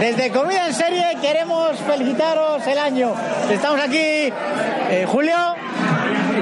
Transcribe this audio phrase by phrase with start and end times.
[0.00, 3.14] Desde Comida en Serie queremos felicitaros el año.
[3.50, 5.36] Estamos aquí, eh, Julio.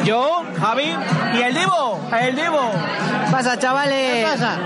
[0.05, 0.95] Yo, Javi
[1.35, 2.73] y el Divo, el Divo.
[3.31, 4.15] pasa, chavales?
[4.15, 4.59] ¿Qué pasa?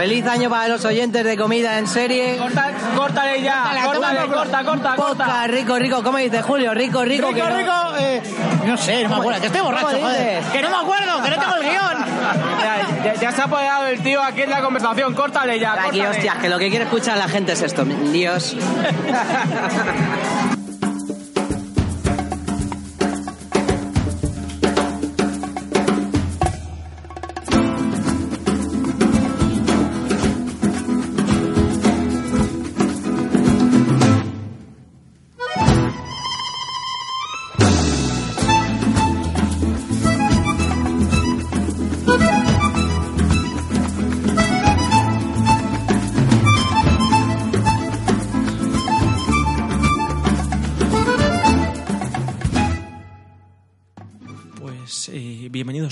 [0.00, 2.38] Feliz año para los oyentes de Comida en Serie.
[2.38, 5.46] Corta, córtale ya, Córtale, corta, corta, corta.
[5.46, 6.02] rico, rico.
[6.02, 6.72] ¿Cómo dice Julio?
[6.72, 7.26] Rico, rico.
[7.28, 8.22] Rico, que no- rico, eh,
[8.64, 10.42] no sé, no me acuerdo, que estoy borracho, ¿Cómo joder.
[10.44, 12.04] Que no me acuerdo, que no tengo el guion.
[12.62, 15.82] Ya, ya- ya se ha apoderado el tío aquí en la conversación, córtale ya, Aquí,
[15.98, 16.08] córtale.
[16.08, 17.84] hostias, que lo que quiere escuchar la gente es esto.
[17.84, 18.56] Dios.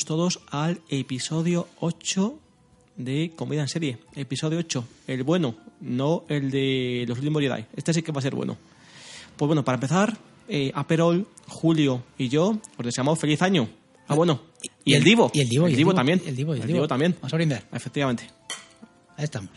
[0.09, 2.39] todos al episodio 8
[2.97, 3.99] de Comida en Serie.
[4.17, 7.67] Episodio 8, el bueno, no el de los últimos Jedi.
[7.77, 8.57] Este sí que va a ser bueno.
[9.37, 10.17] Pues bueno, para empezar,
[10.49, 13.69] eh, Aperol, Julio y yo os deseamos feliz año.
[14.07, 14.41] Ah, bueno.
[14.83, 15.31] Y, el Divo.
[15.35, 16.23] Y el Divo, y El el Divo Divo, también.
[16.25, 16.77] y el Divo, y el El Divo.
[16.79, 17.15] Divo también.
[17.21, 17.65] Vamos a brindar.
[17.71, 18.31] Efectivamente.
[19.19, 19.51] Ahí estamos.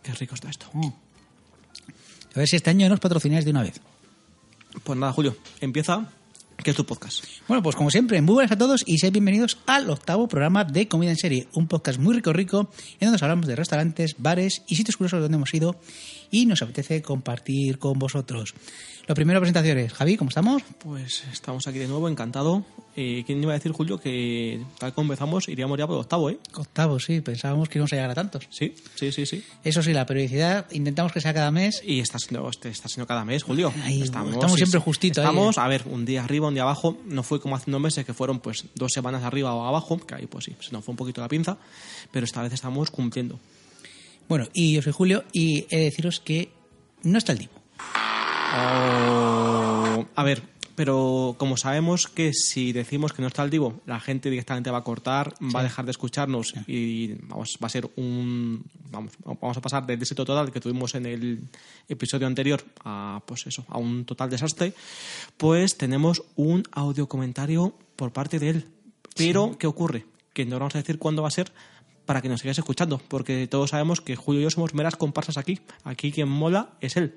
[0.00, 0.66] Qué rico está esto.
[0.76, 3.80] A ver si este año nos patrocináis de una vez.
[4.84, 6.08] Pues nada, Julio, empieza,
[6.62, 7.24] que es tu podcast.
[7.48, 10.88] Bueno, pues como siempre, muy buenas a todos y sean bienvenidos al octavo programa de
[10.88, 14.62] Comida en Serie, un podcast muy rico rico en donde os hablamos de restaurantes, bares
[14.66, 15.76] y sitios curiosos donde hemos ido
[16.30, 18.54] y nos apetece compartir con vosotros.
[19.06, 19.92] Lo primero, presentaciones.
[19.92, 20.62] Javi, ¿cómo estamos?
[20.78, 22.64] Pues estamos aquí de nuevo, encantado.
[23.02, 26.38] Eh, ¿Quién iba a decir, Julio, que tal como empezamos iríamos ya por octavo, eh?
[26.52, 28.46] Octavo, sí, pensábamos que íbamos a llegar a tantos.
[28.50, 29.42] Sí, sí, sí, sí.
[29.64, 31.80] Eso sí, la periodicidad intentamos que sea cada mes.
[31.82, 33.72] Y está siendo, este- está siendo cada mes, Julio.
[33.84, 35.60] Ahí, estamos siempre justito ahí, Estamos, eh.
[35.60, 36.98] a ver, un día arriba, un día abajo.
[37.06, 40.14] No fue como hace unos meses que fueron pues dos semanas arriba o abajo, que
[40.16, 41.56] ahí pues sí, se nos fue un poquito la pinza.
[42.10, 43.40] Pero esta vez estamos cumpliendo.
[44.28, 46.52] Bueno, y yo soy Julio y he de deciros que
[47.02, 47.52] no está el Divo.
[48.52, 50.42] Oh, A ver,
[50.80, 54.78] pero como sabemos que si decimos que no está el Divo, la gente directamente va
[54.78, 58.64] a cortar, va a dejar de escucharnos y vamos, va a ser un.
[58.90, 61.42] Vamos, vamos a pasar del éxito total que tuvimos en el
[61.86, 64.72] episodio anterior a, pues eso, a un total desastre,
[65.36, 68.68] pues tenemos un audio comentario por parte de él.
[69.14, 70.06] Pero, ¿qué ocurre?
[70.32, 71.52] Que no vamos a decir cuándo va a ser
[72.06, 75.36] para que nos sigáis escuchando, porque todos sabemos que Julio y yo somos meras comparsas
[75.36, 75.60] aquí.
[75.84, 77.16] Aquí quien mola es él.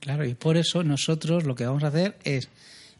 [0.00, 2.50] Claro, y por eso nosotros lo que vamos a hacer es,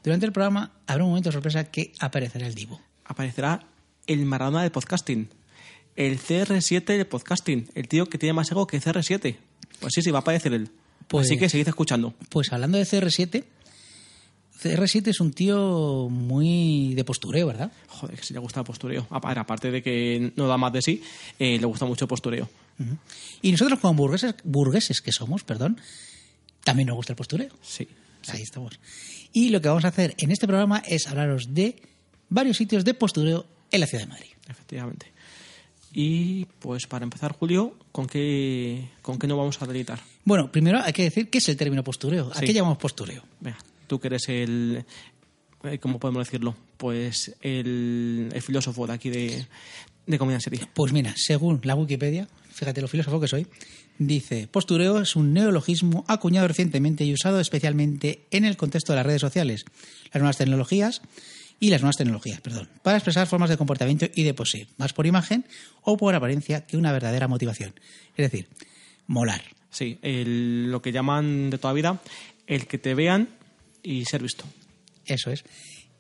[0.05, 2.81] durante el programa, habrá un momento de sorpresa que aparecerá el Divo.
[3.05, 3.65] aparecerá
[4.07, 5.29] el Maradona del podcasting.
[5.97, 7.69] El CR7 del podcasting.
[7.75, 9.37] El tío que tiene más ego que CR7.
[9.81, 10.71] Pues sí, sí, va a aparecer él.
[11.09, 12.15] Pues- Así que seguid escuchando.
[12.31, 13.45] Pues hablando de CR7,
[14.63, 17.71] CR7 es un tío muy de postureo, ¿verdad?
[17.89, 19.07] Joder, que si le gusta el postureo.
[19.11, 21.03] Apa- Aparte de que no da más de sí,
[21.39, 22.49] eh, le gusta mucho el postureo.
[23.43, 25.81] Y nosotros como burgueses, burgueses que somos, perdón,
[26.65, 27.51] también nos gusta el postureo.
[27.63, 27.89] Sí.
[28.29, 28.79] Ahí estamos.
[29.33, 31.77] Y lo que vamos a hacer en este programa es hablaros de
[32.29, 34.31] varios sitios de postureo en la ciudad de Madrid.
[34.49, 35.13] Efectivamente.
[35.93, 40.01] Y pues para empezar, Julio, ¿con qué, con qué nos vamos a deleitar?
[40.25, 42.31] Bueno, primero hay que decir qué es el término postureo.
[42.35, 42.47] ¿A Sí.
[42.47, 43.23] qué llamamos postureo?
[43.41, 44.85] Venga, tú que eres el...
[45.65, 46.55] eh, ¿Cómo podemos decirlo?
[46.77, 49.47] Pues el, el filósofo de aquí de,
[50.07, 50.61] de Comida en Serie.
[50.75, 53.47] Pues mira, según la Wikipedia, fíjate lo filósofo que soy,
[53.99, 59.07] dice, postureo es un neologismo acuñado recientemente y usado especialmente en el contexto de las
[59.07, 59.65] redes sociales,
[60.13, 61.03] las nuevas tecnologías
[61.61, 65.07] y las nuevas tecnologías, perdón, para expresar formas de comportamiento y de pose, más por
[65.07, 65.45] imagen
[65.83, 67.75] o por apariencia que una verdadera motivación.
[68.17, 68.49] Es decir,
[69.07, 69.43] molar.
[69.71, 72.01] Sí, el- lo que llaman de toda vida
[72.47, 73.29] el que te vean
[73.83, 74.45] y ser visto.
[75.05, 75.45] Eso es.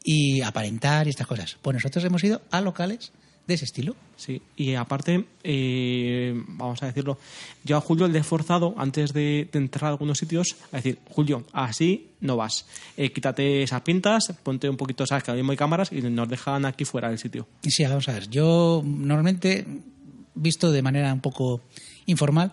[0.04, 1.58] Y aparentar y estas cosas.
[1.60, 3.12] Pues nosotros hemos ido a locales
[3.48, 3.96] de ese estilo.
[4.16, 7.18] Sí, y aparte, eh, vamos a decirlo,
[7.64, 10.98] yo a Julio le he forzado antes de, de entrar a algunos sitios a decir,
[11.10, 12.66] Julio, así no vas.
[12.96, 16.28] Eh, quítate esas pintas, ponte un poquito, sabes que ahora mismo hay cámaras y nos
[16.28, 17.48] dejan aquí fuera del sitio.
[17.62, 18.28] Sí, vamos a ver.
[18.28, 19.66] Yo normalmente,
[20.34, 21.62] visto de manera un poco
[22.04, 22.52] informal,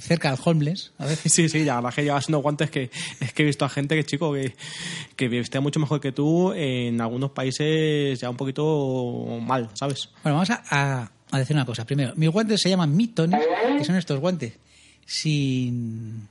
[0.00, 1.32] cerca al homeless, a veces.
[1.32, 2.90] Sí, sí, ya, la verdad que llevas unos guantes que
[3.20, 4.54] es que he visto a gente que, chico, que,
[5.16, 10.08] que mucho mejor que tú en algunos países ya un poquito mal, ¿sabes?
[10.22, 11.84] Bueno, vamos a, a- a decir una cosa.
[11.86, 13.40] Primero, mis guantes se llaman mitones,
[13.78, 14.52] que son estos guantes
[15.06, 16.28] sin...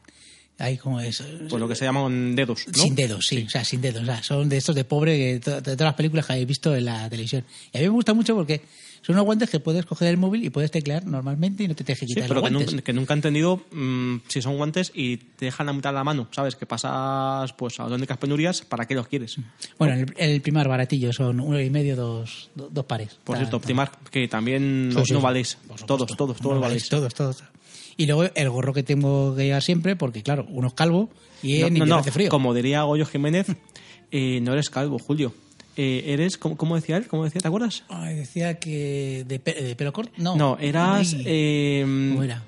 [0.58, 1.24] Ahí como es...
[1.50, 2.84] Pues lo que se llaman dedos, ¿no?
[2.84, 4.04] Sin dedos, sí, o sea, sin dedos.
[4.04, 6.84] O sea, son de estos de pobre de todas las películas que habéis visto en
[6.84, 7.46] la televisión.
[7.72, 8.62] Y a mí me gusta mucho porque
[9.02, 11.84] son unos guantes que puedes coger el móvil y puedes teclear normalmente y no te
[11.84, 12.74] tienes que Sí, quitar pero los que, guantes.
[12.76, 15.96] nun- que nunca he entendido mm, si son guantes y te dejan la mitad de
[15.96, 16.56] la mano, ¿sabes?
[16.56, 19.38] Que pasas pues a auténticas penurias, ¿para qué los quieres?
[19.78, 23.10] Bueno, el, el primer baratillo son uno y medio, dos, do- dos pares.
[23.24, 25.24] Por Está- cierto, está- Optimark, que también Sí, no, sí, no sí.
[25.24, 25.58] valéis.
[25.86, 26.90] Todos, todos, todos No, valéis.
[26.90, 27.44] Todos, todos.
[27.98, 31.10] Y luego el gorro que tengo que llevar siempre, porque claro, uno es calvo
[31.44, 32.30] y en No, invierno no, hace frío.
[32.30, 33.48] como diría Goyo Jiménez,
[34.12, 35.34] eh, no eres calvo, Julio.
[35.78, 37.08] Eh, eres, ¿cómo, cómo decía él?
[37.08, 37.40] ¿Cómo decía?
[37.42, 37.84] ¿Te acuerdas?
[37.90, 40.12] Ay, decía que de, pe- de pelo corto.
[40.18, 42.44] No, No, eras eh, ¿Cómo era?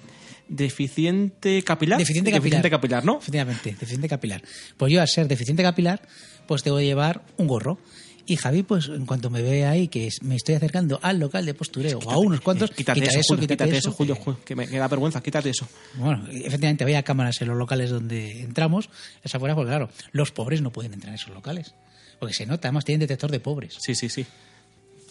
[0.66, 1.98] deficiente capilar.
[2.00, 2.42] Deficiente capilar.
[2.62, 3.20] Deficiente capilar, ¿no?
[3.20, 4.42] Efectivamente, deficiente capilar.
[4.78, 6.02] Pues yo, al ser deficiente capilar,
[6.48, 7.78] pues tengo que llevar un gorro.
[8.26, 11.54] Y Javi, pues en cuanto me ve ahí que me estoy acercando al local de
[11.56, 14.56] postureo o a unos cuantos, Eh, quítate, quita eso, Julio, quítate, eso, eso, Julio, que
[14.56, 15.68] me, me da vergüenza, quítate eso.
[15.96, 18.90] Bueno, efectivamente había cámaras en los locales donde entramos,
[19.24, 21.74] esa fuera, porque claro, los pobres no pueden entrar en esos locales.
[22.22, 23.76] Porque se nota, además tienen detector de pobres.
[23.80, 24.24] Sí, sí, sí.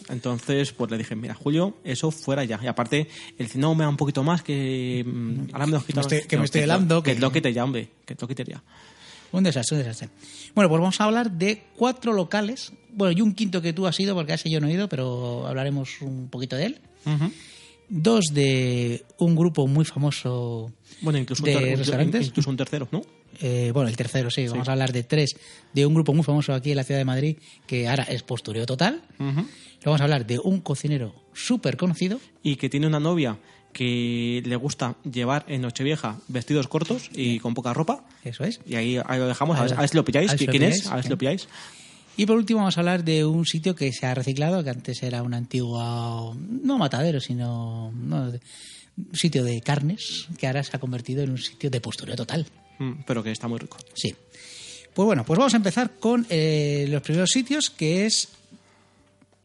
[0.09, 2.57] Entonces, pues le dije, mira, Julio, eso fuera ya.
[2.63, 3.01] Y aparte,
[3.37, 6.01] él dice, no, me da un poquito más, que mm, ahora me los quito.
[6.27, 8.63] que me estoy lo- helando, Que que- lo quite ya, hombre, que lo quite ya.
[9.33, 10.09] Un desastre, un desastre.
[10.55, 12.71] Bueno, pues vamos a hablar de cuatro locales.
[12.93, 15.45] Bueno, y un quinto que tú has ido, porque ese yo no he ido, pero
[15.47, 16.79] hablaremos un poquito de él.
[17.89, 20.71] Dos de un grupo muy famoso
[21.01, 22.27] Bueno, incluso, de un restaurantes.
[22.27, 23.03] incluso un tercero, ¿no?
[23.39, 25.35] Eh, bueno, el tercero, sí, vamos a hablar de tres,
[25.73, 28.65] de un grupo muy famoso aquí en la ciudad de Madrid, que ahora es postureo
[28.65, 29.01] total.
[29.19, 29.45] Luego
[29.85, 32.19] vamos a hablar de un cocinero súper conocido.
[32.43, 33.37] Y que tiene una novia
[33.73, 38.03] que le gusta llevar en Nochevieja vestidos cortos y con poca ropa.
[38.23, 38.59] Eso es.
[38.67, 40.33] Y ahí, ahí lo dejamos, a ver, Ahí- a ver si lo pilláis.
[40.33, 40.87] ¿Quién es?
[40.87, 41.47] A ver si lo pilláis.
[42.17, 45.01] Y por último vamos a hablar de un sitio que se ha reciclado, que antes
[45.01, 50.79] era un antiguo, no matadero, sino no, un sitio de carnes, que ahora se ha
[50.79, 52.45] convertido en un sitio de postureo total.
[52.81, 53.77] Mm, Pero que está muy rico.
[53.93, 54.15] Sí.
[54.93, 58.29] Pues bueno, pues vamos a empezar con eh, los primeros sitios, que es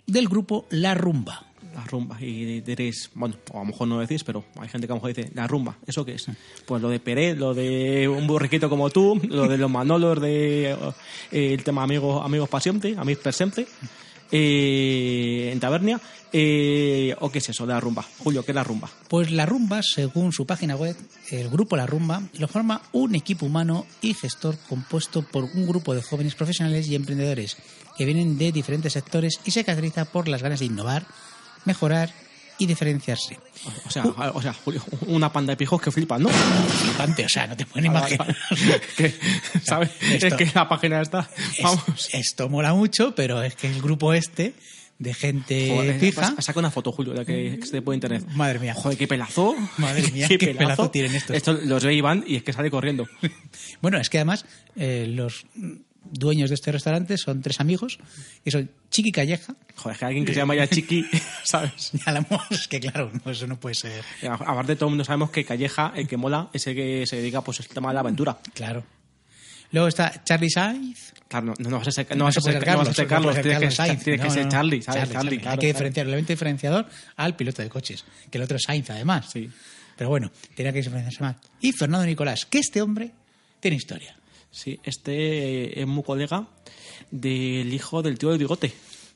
[0.06, 1.42] del grupo La Rumba.
[1.74, 2.16] La rumba.
[2.18, 5.02] Y diréis, bueno, a lo mejor no lo decís, pero hay gente que a lo
[5.02, 6.26] mejor dice, la rumba, ¿eso qué es?
[6.64, 10.70] Pues lo de Pérez, lo de un burriquito como tú, lo de los manolos, de
[10.70, 13.66] eh, el tema amigos, amigos siempre, amigos siempre,
[14.30, 16.00] eh, en Tabernia,
[16.32, 18.04] eh, o qué es eso de la rumba.
[18.18, 18.90] Julio, ¿qué es la rumba?
[19.08, 20.96] Pues La Rumba, según su página web,
[21.30, 25.94] el grupo La Rumba lo forma un equipo humano y gestor compuesto por un grupo
[25.94, 27.56] de jóvenes profesionales y emprendedores
[27.96, 31.06] que vienen de diferentes sectores y se caracteriza por las ganas de innovar,
[31.64, 32.12] mejorar
[32.58, 33.38] y diferenciarse.
[33.86, 36.28] O sea, o sea, Julio, una panda de pijos que flipan, ¿no?
[36.28, 38.34] Flipante, o sea, no te pueden imaginar.
[38.96, 39.14] Que,
[39.62, 39.90] ¿Sabes?
[40.00, 42.08] Esto- Es que la página está, Es- vamos.
[42.12, 44.54] esto mola mucho, pero es que el grupo este
[44.98, 46.34] de gente Joder, fija.
[46.40, 48.24] Saca una foto, Julio, de que, que se por internet.
[48.34, 48.72] Madre mía.
[48.74, 49.54] Joder, qué pelazo.
[49.76, 51.36] Madre mía, qué pelazo tienen estos.
[51.36, 53.06] Esto los ve Iván y es que sale corriendo.
[53.82, 55.44] Bueno, es que además eh, los
[56.12, 57.98] dueños de este restaurante son tres amigos,
[58.44, 59.54] que son Chiqui Calleja.
[59.76, 61.06] Joder, que alguien que se llama ya Chiqui,
[61.44, 61.92] ¿sabes?
[62.04, 64.04] Ya la hemos- es que claro, eso no puede ser.
[64.28, 67.40] Aparte, todo el mundo sabemos que Calleja, el que mola, es el que se dedica
[67.42, 68.38] pues al tema de la aventura.
[68.54, 68.84] Claro.
[69.72, 71.12] Luego está Charlie Sainz.
[71.28, 74.04] Claro, no, no, vas a ser, no vas a ser, Carlos, tienes que, Carlos Sainz.
[74.04, 74.48] tienes que No, ser.
[74.48, 75.00] Charlie, ¿sabes?
[75.02, 76.86] Charlie, Charlie, claro, Hay que diferenciar el elemento diferenciador
[77.16, 79.28] al piloto de coches, que el otro es Sainz además.
[79.32, 79.50] Sí.
[79.96, 81.36] Pero bueno, tenía que diferenciarse más.
[81.60, 83.10] Y Fernando Nicolás, que este hombre
[83.58, 84.14] tiene historia.
[84.56, 86.46] Sí, este es muy colega
[87.10, 88.72] del hijo del tío de bigote.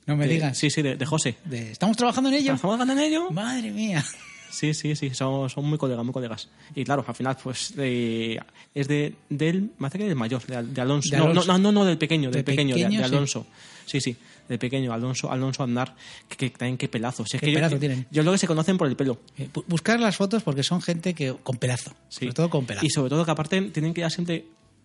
[0.07, 0.59] No me De- digas.
[0.59, 1.37] Sí, sí, de, de José.
[1.47, 2.53] De, ¿Estamos trabajando en ello?
[2.55, 3.31] ¿Estamos ganando en ello?
[3.31, 4.05] Madre mía.
[4.51, 6.49] Sí, sí, sí, son, son muy colegas, muy colegas.
[6.75, 8.39] Y claro, al final, pues, de-
[8.75, 11.17] es de, del, me hace que del mayor, de, Al- de Alonso.
[11.17, 11.53] No, Alonso.
[11.53, 13.15] No, no, no, del pequeño, del De pequeño, de, pequeño, de sí.
[13.15, 13.47] Alonso.
[13.87, 14.17] Sí, sí,
[14.49, 15.95] del pequeño, Alonso, Alonso Andar,
[16.29, 17.25] que, que también qué pelazo.
[17.25, 18.07] Si es Qué que pelazo yo, tienen.
[18.11, 19.21] yo creo que se conocen por el pelo.
[19.39, 21.93] Eh, bu- Buscar las fotos porque son gente que con pedazo.
[22.09, 22.21] Sí.
[22.21, 22.85] Sobre todo con pedazo.
[22.85, 24.45] Y sobre todo que aparte tienen que ir siempre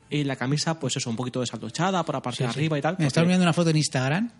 [0.09, 2.59] en la camisa, pues eso, un poquito desaltochada por la parte de Sí, sí.
[2.59, 2.95] arriba y tal.
[2.99, 4.31] Me porque- mirando una foto en Instagram.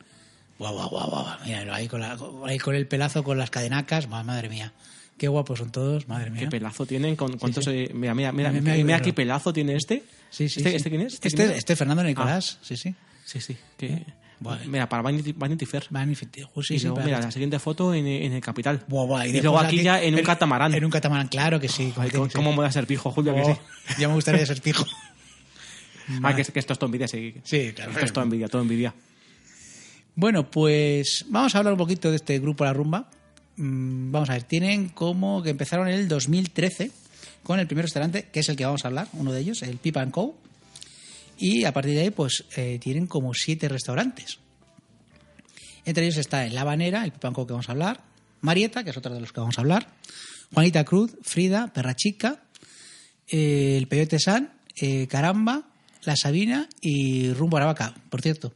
[0.58, 1.26] Guau, guau, guau, guau.
[1.46, 4.08] Míralo ahí con, la- ahí con el pelazo, con las cadenacas.
[4.08, 4.72] Ma- Madre mía.
[5.18, 6.08] Qué guapos son todos.
[6.08, 6.42] Madre mía.
[6.42, 7.16] ¿Qué pelazo tienen?
[7.16, 7.66] Con, ¿Cuántos?
[7.66, 7.72] sí.
[7.72, 10.04] eh, mira, mira, mira, Mira, mira, mira, qué pelazo tiene este.
[10.30, 10.76] Sí, sí, ¿Este, sí.
[10.76, 11.14] este quién es?
[11.16, 11.58] Este, quién es?
[11.58, 12.58] este es Fernando Nicolás.
[12.62, 12.94] Sí, sí.
[13.26, 13.58] Sí, sí.
[13.78, 14.04] Que,
[14.38, 14.68] Vale.
[14.68, 15.86] Mira, para Vanity, Vanity Fair.
[15.92, 16.52] Magnífico.
[16.56, 18.84] Uh, sí, y sí, luego, mira, la siguiente foto en, en el capital.
[18.86, 20.74] Buah, buah, y después luego aquí ya en un catamarán.
[20.74, 21.94] En un catamarán, claro que sí.
[21.96, 23.34] Ay, ¿Cómo, que cómo mola ser pijo, Julio?
[23.34, 23.56] que Oh,
[23.88, 23.94] sí.
[23.98, 24.86] Ya me gustaría ser pijo.
[26.24, 27.34] Ah, que, que esto es todo envidia, sí.
[27.44, 27.92] Sí, claro.
[27.92, 28.94] Esto es todo envidia, todo envidia.
[30.16, 33.10] Bueno, pues vamos a hablar un poquito de este grupo La Rumba.
[33.58, 36.92] Mm, Vamos a ver, tienen como que empezaron en el 2013
[37.44, 39.78] con el primer restaurante, que es el que vamos a hablar, uno de ellos, el
[39.78, 40.38] Pip and Co.
[41.38, 44.40] Y a partir de ahí, pues eh, tienen como siete restaurantes.
[45.84, 48.02] Entre ellos está el La Habanera, el Pip and Co que vamos a hablar,
[48.42, 49.90] Marieta, que es otro de los que vamos a hablar,
[50.54, 52.44] Juanita Cruz, Frida, Perra Chica,
[53.28, 55.64] eh, el Peyote San, eh, Caramba,
[56.06, 57.96] La Sabina y Rumbo a la Vaca.
[58.10, 58.54] Por cierto,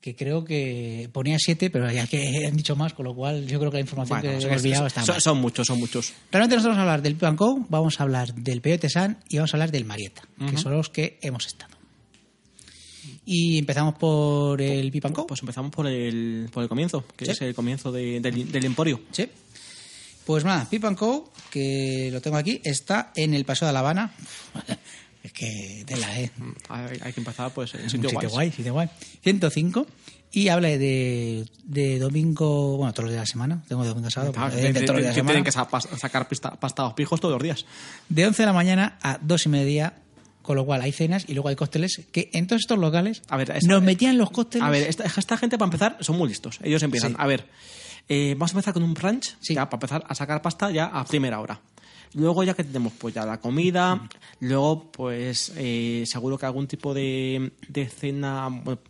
[0.00, 3.58] que creo que ponía siete, pero ya que han dicho más, con lo cual yo
[3.58, 5.22] creo que la información Bueno, que son- he olvidado está son, mal.
[5.22, 6.12] son muchos, son muchos.
[6.30, 9.18] Realmente nosotros vamos a hablar del Pip and Co, vamos a hablar del Peyote San
[9.28, 11.76] y vamos a hablar del Marieta, que son los que hemos estado.
[13.24, 15.26] Y empezamos por el Pip and Co.
[15.26, 17.30] Pues empezamos por el, por el comienzo, que Sí.
[17.32, 19.00] es el comienzo de- del, del Emporio.
[19.12, 19.28] Sí.
[20.24, 23.80] Pues nada, Pip and Co, que lo tengo aquí, está en el Paseo de La
[23.80, 24.14] Habana.
[25.38, 26.30] Que tela, ¿eh?
[26.68, 28.32] Hay, hay que empezar pues en sitio, sitio guays.
[28.32, 28.88] guay, sitio guay.
[29.22, 29.86] 105.
[30.30, 33.62] Y habla de, de domingo, bueno, todos los días de la semana.
[33.66, 35.20] Tengo de domingo a sábado, Ah, pero de- de de- todos los de- días de
[35.22, 37.64] que la tienen que sacar pista, pasta a los pijos todos los días.
[38.10, 39.94] De 11 de la mañana a 2 y media,
[40.42, 43.36] con lo cual hay cenas y luego hay cócteles que en todos estos locales A
[43.38, 44.66] ver, esa- nos metían los cócteles.
[44.66, 46.58] A ver, esta, esta gente para empezar son muy listos.
[46.62, 47.16] Ellos empiezan, Sí.
[47.18, 47.46] a ver,
[48.10, 49.54] eh, vamos a empezar con un brunch, Sí.
[49.54, 51.58] ya para empezar a sacar pasta ya a primera hora.
[52.14, 54.08] Luego ya que tenemos pues ya la comida,
[54.40, 58.48] luego pues eh, seguro que algún tipo de, de cena,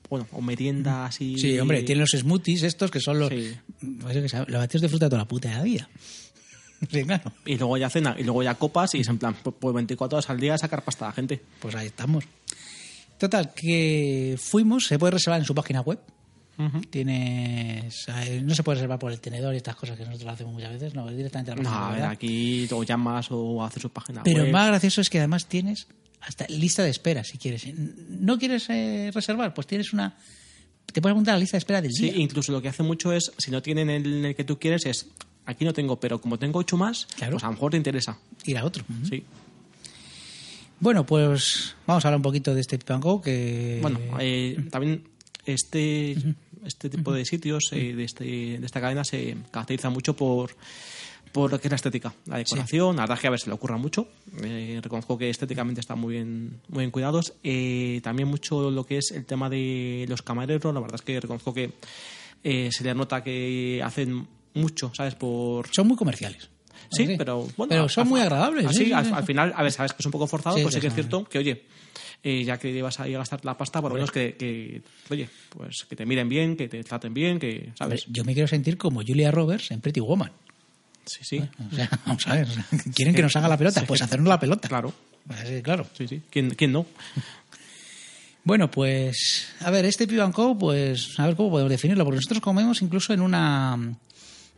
[0.08, 1.36] bueno, o merienda así.
[1.38, 3.54] Sí, hombre, tienen los smoothies estos que son los, Sí.
[4.00, 5.88] pues los batidos de fruta de toda la puta de la vida.
[6.92, 7.32] Sí, claro.
[7.44, 10.16] Y luego ya cena, y luego ya copas, y es en plan, pues, pues 24
[10.18, 11.42] horas al día sacar pasta a la gente.
[11.58, 12.22] Pues ahí estamos.
[13.18, 15.98] Total, que fuimos, se puede reservar en su página web.
[16.90, 18.06] Tienes.
[18.08, 20.72] eh, No se puede reservar por el tenedor y estas cosas que nosotros hacemos muchas
[20.72, 23.64] veces, no, es directamente a la No, página a web, ver, aquí o llamas o
[23.64, 24.52] haces su página Pero web.
[24.52, 25.86] más gracioso es que además tienes
[26.20, 27.64] hasta lista de espera, si quieres.
[28.08, 29.54] ¿No quieres eh, reservar?
[29.54, 30.16] Pues tienes una.
[30.92, 32.16] Te puedes apuntar a la lista de espera del Sí, día.
[32.16, 35.06] incluso lo que hace mucho es, si no tienen el, que tú quieres, es,
[35.46, 37.32] aquí no tengo, pero como tengo ocho más, Claro.
[37.34, 38.18] pues a lo mejor te interesa.
[38.46, 38.84] Ir a otro.
[39.08, 39.22] Sí.
[40.80, 43.78] Bueno, pues vamos a hablar un poquito de este Pip Go, que.
[43.82, 45.04] Bueno, eh, también
[45.44, 46.16] este,
[46.64, 50.50] este tipo de sitios eh, de, este, de esta cadena se caracteriza mucho por,
[51.32, 52.96] por lo que es la estética, la decoración.
[52.96, 54.08] La verdad es que a ver, se le ocurra mucho.
[54.42, 57.34] Eh, reconozco que estéticamente están muy bien, muy bien cuidados.
[57.42, 60.72] Eh, también mucho lo que es el tema de los camareros.
[60.74, 61.72] La verdad es que reconozco que
[62.44, 65.14] eh, se le nota que hacen mucho, ¿sabes?
[65.14, 66.48] Por, son muy comerciales.
[66.90, 67.14] Sí, Sí.
[67.18, 67.68] pero bueno.
[67.68, 69.12] Pero son muy agradables, Así, sí, sí, al, sí.
[69.14, 70.86] al final, a ver, sabes que es un poco forzado, Sí, pues sí sí, que
[70.86, 71.00] es sí.
[71.00, 71.64] cierto que, oye,
[72.22, 74.82] eh, ya que vas a ir a gastar la pasta, por lo menos que, que,
[75.10, 78.04] oye, pues que te miren bien, que te traten bien, que, ¿sabes?
[78.08, 80.32] yo me quiero sentir como Julia Roberts en Pretty Woman.
[81.06, 82.48] Sí, sí, O sea, vamos a ver.
[82.94, 83.82] ¿Quieren que nos haga la pelota?
[83.86, 84.68] Pues hacernos la pelota.
[84.68, 84.92] claro,
[85.26, 85.86] Pues sí, claro.
[85.96, 86.22] sí, sí.
[86.30, 86.86] ¿Quién, quién no?
[88.44, 92.16] Bueno, pues, a ver, este Pip and Co, pues, a ver cómo podemos definirlo, porque
[92.16, 93.76] nosotros comemos incluso en una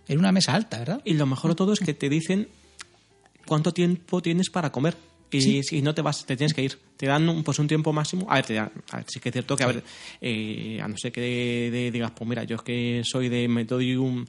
[0.07, 1.01] en una mesa alta, ¿verdad?
[1.05, 2.47] Y lo mejor de todo es que te dicen
[3.47, 4.97] cuánto tiempo tienes para comer.
[5.33, 6.79] Y no te vas, te tienes que ir.
[6.97, 8.27] Te dan un, pues un tiempo máximo.
[8.29, 9.83] A ver, te dan- a ver, sí que es cierto que, a ver,
[10.21, 13.47] eh, a no ser que de- de- digas, pues mira, yo es que soy de,
[13.49, 14.29] me doy un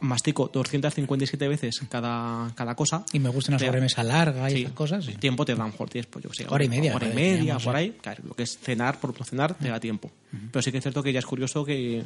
[0.00, 3.04] mastico 257 veces cada, cada cosa.
[3.14, 4.62] Y me gusta una Te- sobremesa larga y Sí.
[4.64, 5.04] esas cosas.
[5.06, 5.14] sí.
[5.14, 7.14] Tiempo te da a lo mejor tienes, pues yo sé, Hora y media, Hora y
[7.14, 7.78] media, digamos, por sí.
[7.78, 7.96] ahí.
[8.02, 10.10] Claro, lo que es cenar, por no cenar, te da tiempo.
[10.52, 12.04] Pero sí que es cierto que ya es curioso que,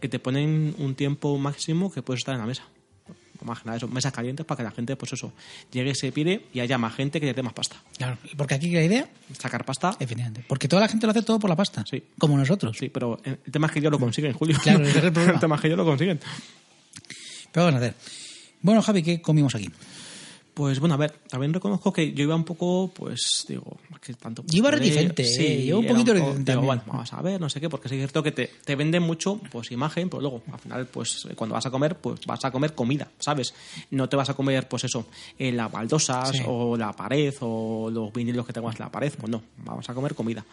[0.00, 2.62] que te ponen un tiempo máximo que puedes estar en la mesa.
[3.44, 5.32] Más que nada eso, mesas calientes para que la gente, pues eso,
[5.70, 7.76] llegue, se pide y haya más gente que le dé más pasta.
[7.96, 9.08] Claro, porque aquí la idea,
[9.38, 9.96] Sacar pasta,
[10.46, 12.02] porque toda la gente lo hace todo por la pasta, Sí.
[12.18, 12.76] como nosotros.
[12.78, 14.58] sí, pero el tema es que ellos lo consiguen, Julio.
[14.62, 15.34] Claro, ese es el problema.
[15.34, 16.20] el tema es que ellos lo consiguen.
[17.52, 17.94] Pero vamos a hacer.
[18.62, 19.68] Bueno, Javi, ¿qué comimos aquí?
[20.54, 24.44] Pues bueno, a ver, también reconozco que yo iba un poco, pues digo, que tanto.
[24.48, 27.48] Yo iba reticente, eh, yo un poquito poco- reticente digo, bueno, vamos a ver, no
[27.48, 30.20] sé qué, porque sí que es cierto que te, te venden mucho, pues imagen, pero
[30.20, 33.54] luego, al final, pues cuando vas a comer, pues vas a comer comida, ¿sabes?
[33.90, 35.06] No te vas a comer, pues eso,
[35.38, 36.42] eh, las baldosas Sí.
[36.46, 39.94] o la pared o los vinilos que tengas en la pared, pues no, vamos a
[39.94, 40.44] comer comida.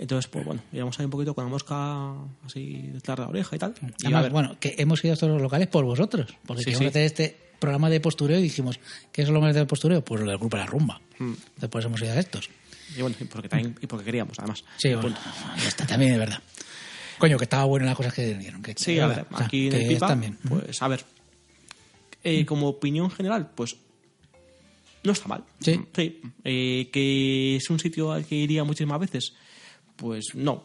[0.00, 2.14] Entonces, pues bueno, íbamos ahí un poquito con la mosca
[2.46, 3.74] así detrás de la oreja y tal.
[3.80, 6.74] Y a Además, ver, bueno, que hemos ido a estos locales por vosotros, porque Sí,
[6.74, 6.86] sí.
[6.86, 8.80] hacer este programa de postureo y dijimos,
[9.12, 10.02] ¿qué es lo más del postureo?
[10.02, 11.00] Pues lo del grupo de la rumba.
[11.18, 11.34] Hmm.
[11.34, 12.48] Entonces, por eso hemos ido a estos.
[12.96, 14.64] y bueno, y porque, también, y porque queríamos, además.
[14.78, 15.14] Sí, bueno,
[15.58, 16.42] ya está, también es verdad.
[17.18, 18.62] Coño, que estaba bueno las cosas que dieron.
[18.62, 20.38] Que, Sí, a ver, verdad, o sea, aquí en el Pipa, bien.
[20.48, 21.04] pues a ver,
[22.24, 23.76] eh, como opinión general, pues
[25.04, 25.44] no está mal.
[25.60, 25.78] Sí.
[26.44, 29.34] Eh, que es un sitio al que iría muchísimas veces,
[30.00, 30.64] pues no.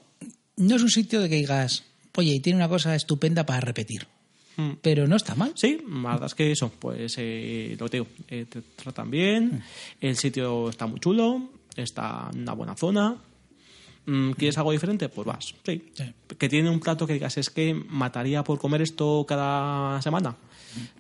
[0.56, 1.84] No es un sitio de que digas,
[2.16, 4.08] oye, y tiene una cosa estupenda para repetir.
[4.56, 4.72] Mm.
[4.82, 5.52] Pero no está mal.
[5.56, 9.12] Sí, la verdad es que eso, pues eh, lo que te digo, eh, te tratan
[9.12, 9.62] bien,
[10.00, 13.18] el sitio está muy chulo, está en una buena zona.
[14.06, 15.10] Mm, ¿Quieres algo diferente?
[15.10, 15.92] Pues vas, sí.
[15.94, 16.14] Sí.
[16.38, 20.38] Que tiene un plato que digas, es que mataría por comer esto cada semana.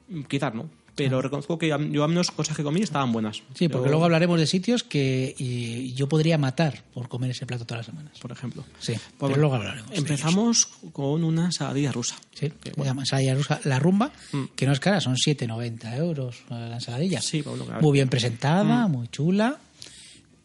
[0.10, 3.44] Mm, Quizás no, pero reconozco que yo al menos cosas que comí estaban buenas.
[3.54, 7.46] Sí, porque Yo, luego hablaremos de sitios que y yo podría matar por comer ese
[7.46, 8.18] plato todas las semanas.
[8.20, 8.64] Por ejemplo.
[8.80, 9.92] Sí, Pues pero luego hablaremos.
[9.94, 12.16] Empezamos con una ensaladilla rusa.
[12.34, 14.12] Sí, Que, bueno, ensaladilla rusa La Rumba,
[14.56, 17.22] que no es cara, son 7,90 euros la ensaladilla.
[17.22, 17.82] Sí, bueno, claro.
[17.82, 19.58] Muy bien presentada, muy chula.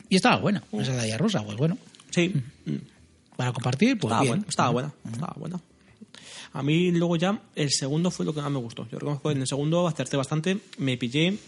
[0.08, 1.78] Y estaba buena, una ensaladilla rusa, pues bueno.
[2.10, 2.34] Sí,
[2.66, 2.74] mm,
[3.36, 4.32] Para compartir, pues estaba, bien.
[4.34, 4.92] buena, estaba buena.
[5.12, 5.60] Estaba buena.
[6.52, 8.88] A mí luego ya el segundo fue lo que más me gustó.
[8.90, 10.58] Yo reconozco que en el segundo acerté bastante.
[10.78, 11.38] Me pillé,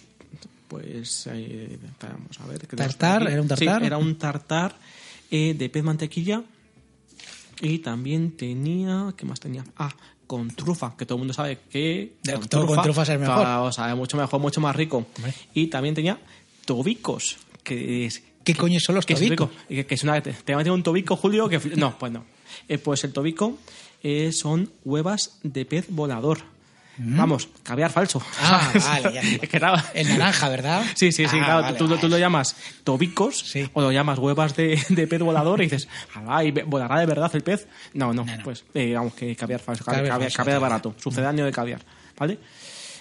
[0.69, 2.61] pues, eh, vamos a ver.
[2.61, 3.31] ¿qué tenemos por ¿Tartar?
[3.31, 3.81] ¿Era un tartar?
[3.81, 4.77] Sí, era un tartar
[5.31, 6.43] eh, de pez mantequilla.
[7.61, 9.65] Y también tenía, ¿qué más tenía?
[9.77, 9.93] Ah,
[10.27, 13.37] con trufa, que todo el mundo sabe que De- todo con trufas es mejor.
[13.41, 15.07] claro, sabe mucho mejor, mucho más rico.
[15.55, 16.19] Y también tenía
[16.65, 19.51] tobicos, que es ¿Qué coño son los que es tobicos?
[19.69, 21.61] Que, que es una, te, te un tobico, Julio, que...
[21.77, 22.25] No, pues no.
[22.69, 23.59] Eh, pues el tobico
[24.03, 26.39] eh, son huevas de pez volador.
[26.99, 28.21] Vamos, caviar falso.
[28.21, 28.23] Mm.
[28.43, 29.21] Ah, vale, ya.
[29.23, 30.85] Es que estaba- El naranja, ¿verdad?
[30.95, 31.63] Sí, sí, sí, Ah, claro.
[31.63, 32.55] vale, tú, tú lo llamas
[32.85, 33.69] tobicos Sí.
[33.73, 37.31] o lo llamas huevas de, de pez volador y dices, "Alá, ¿y volará de verdad
[37.35, 37.67] el pez?
[37.95, 38.43] No, no, No, no.
[38.45, 41.81] pues eh, vamos, que caviar falso, Caviar caviar, falso, barato, sucedáneo de caviar,
[42.19, 42.39] ¿vale?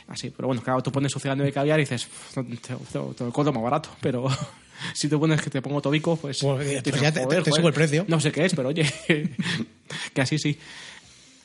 [0.08, 3.32] Así, pero bueno, claro, tú pones sucedáneo de caviar y dices, te, te, te lo
[3.32, 4.26] compro más barato, pero
[4.94, 6.40] si tú pones que te pongo tobico, pues...
[6.40, 8.06] Pues, dices, ya te- te- "Joder, te subo el precio".
[8.08, 8.86] No sé qué es, pero oye,
[10.14, 10.58] que así sí.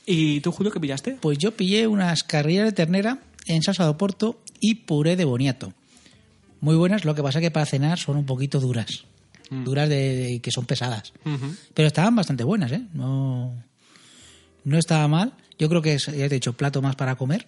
[0.06, 1.16] ¿Y tú, Julio, qué pillaste?
[1.20, 5.72] Pues yo pillé unas carrillas de ternera en salsa de oporto y puré de boniato.
[6.60, 9.04] Muy buenas, lo que pasa que para cenar son un poquito duras.
[9.50, 11.12] Duras de, de- que son pesadas.
[11.74, 12.82] Pero estaban bastante buenas, ¿eh?
[12.94, 13.54] No,
[14.64, 15.32] no estaba mal.
[15.58, 17.46] Yo creo que es, ya te he dicho, plato más para comer.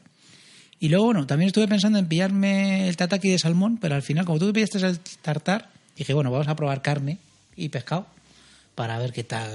[0.80, 4.24] Y luego, bueno, también estuve pensando en pillarme el tataki de salmón, pero al final,
[4.24, 7.18] como tú me pillaste el tartar, dije, bueno, vamos a probar carne
[7.56, 8.06] y pescado
[8.76, 9.50] para ver qué tal,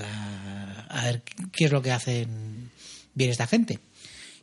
[0.89, 1.21] a ver
[1.53, 2.71] qué es lo que hacen
[3.13, 3.79] bien esta gente.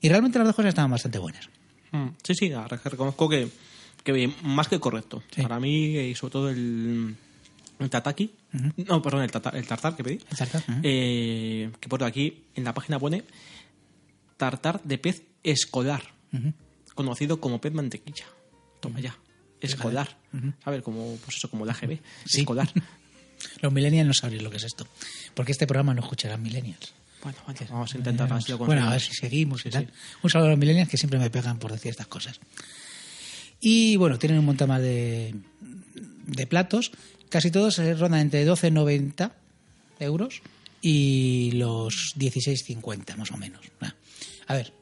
[0.01, 1.49] Y realmente las dos cosas estaban bastante buenas.
[1.93, 3.49] Mm, Sí, sí, la reconozco que,
[4.05, 5.23] que bien, más que correcto.
[5.35, 5.43] Sí.
[5.43, 7.15] Para mí, y sobre todo el,
[7.79, 8.33] el tataki,
[8.87, 12.65] no, perdón, el, tata- el tartar que pedí, El tartar, eh, que por aquí en
[12.65, 13.25] la página pone
[14.37, 16.03] tartar de pez escolar,
[16.95, 18.25] conocido como pez mantequilla.
[18.81, 19.17] Toma ya,
[19.61, 20.17] escolar.
[20.65, 22.41] A ver, como, pues eso, como el AGB, Sí.
[22.41, 22.71] escolar.
[23.63, 24.87] Los millennials no sabrían lo que es esto.
[25.35, 26.93] Porque este programa no escucharán millennials.
[27.23, 27.39] Bueno,
[27.71, 29.87] vamos a intentar así Bueno, a ver si seguimos y Sí, tal.
[29.87, 29.93] sí.
[30.23, 32.41] Un saludo a los millennials que siempre me pegan por decir estas cosas.
[33.61, 35.35] Y bueno, tienen un montón más de,
[36.27, 36.93] de platos.
[37.29, 39.31] Casi todos se rondan entre 12,90
[40.01, 40.41] euros
[40.81, 43.61] y los 16,50 más o menos.
[44.47, 44.73] A ver,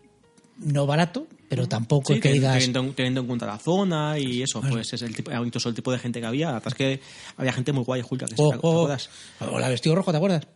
[0.59, 2.65] no barato, pero tampoco Sí, que teniendo, digas...
[2.65, 5.91] teniendo- teniendo en cuenta la zona y eso, pues es el tipo, incluso el tipo
[5.91, 6.47] de gente que había.
[6.47, 7.01] La verdad es que
[7.37, 9.11] había gente muy guay, Julia, que ¿te acuerdas?
[9.41, 10.47] o la vestido rojo, ¿te acuerdas?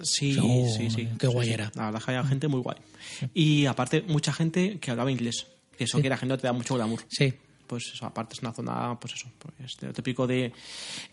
[0.00, 1.08] Sí, Oh, sí, sí.
[1.18, 1.52] qué Sí, guay sí.
[1.54, 1.70] era.
[1.74, 2.76] La verdad es que había gente muy guay.
[3.34, 5.46] Y aparte, mucha gente que hablaba inglés.
[5.76, 7.00] Que eso que la gente te da mucho glamour.
[7.08, 7.34] Sí.
[7.66, 10.52] Pues eso, aparte es una zona, pues eso, pues lo típico de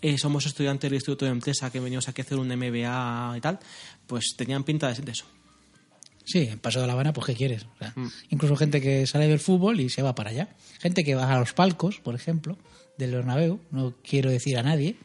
[0.01, 3.41] eh, somos estudiantes del Instituto de Empresa que venimos aquí a hacer un MBA y
[3.41, 3.59] tal,
[4.07, 5.25] pues tenían pinta de, de eso.
[6.25, 7.63] Sí, en Paso de la Habana, pues ¿qué quieres?
[7.63, 8.07] O sea, Mm.
[8.31, 10.49] Incluso gente que sale del fútbol y se va para allá.
[10.79, 12.57] Gente que va a los palcos, por ejemplo,
[12.97, 14.97] del Bernabéu, no quiero decir a nadie,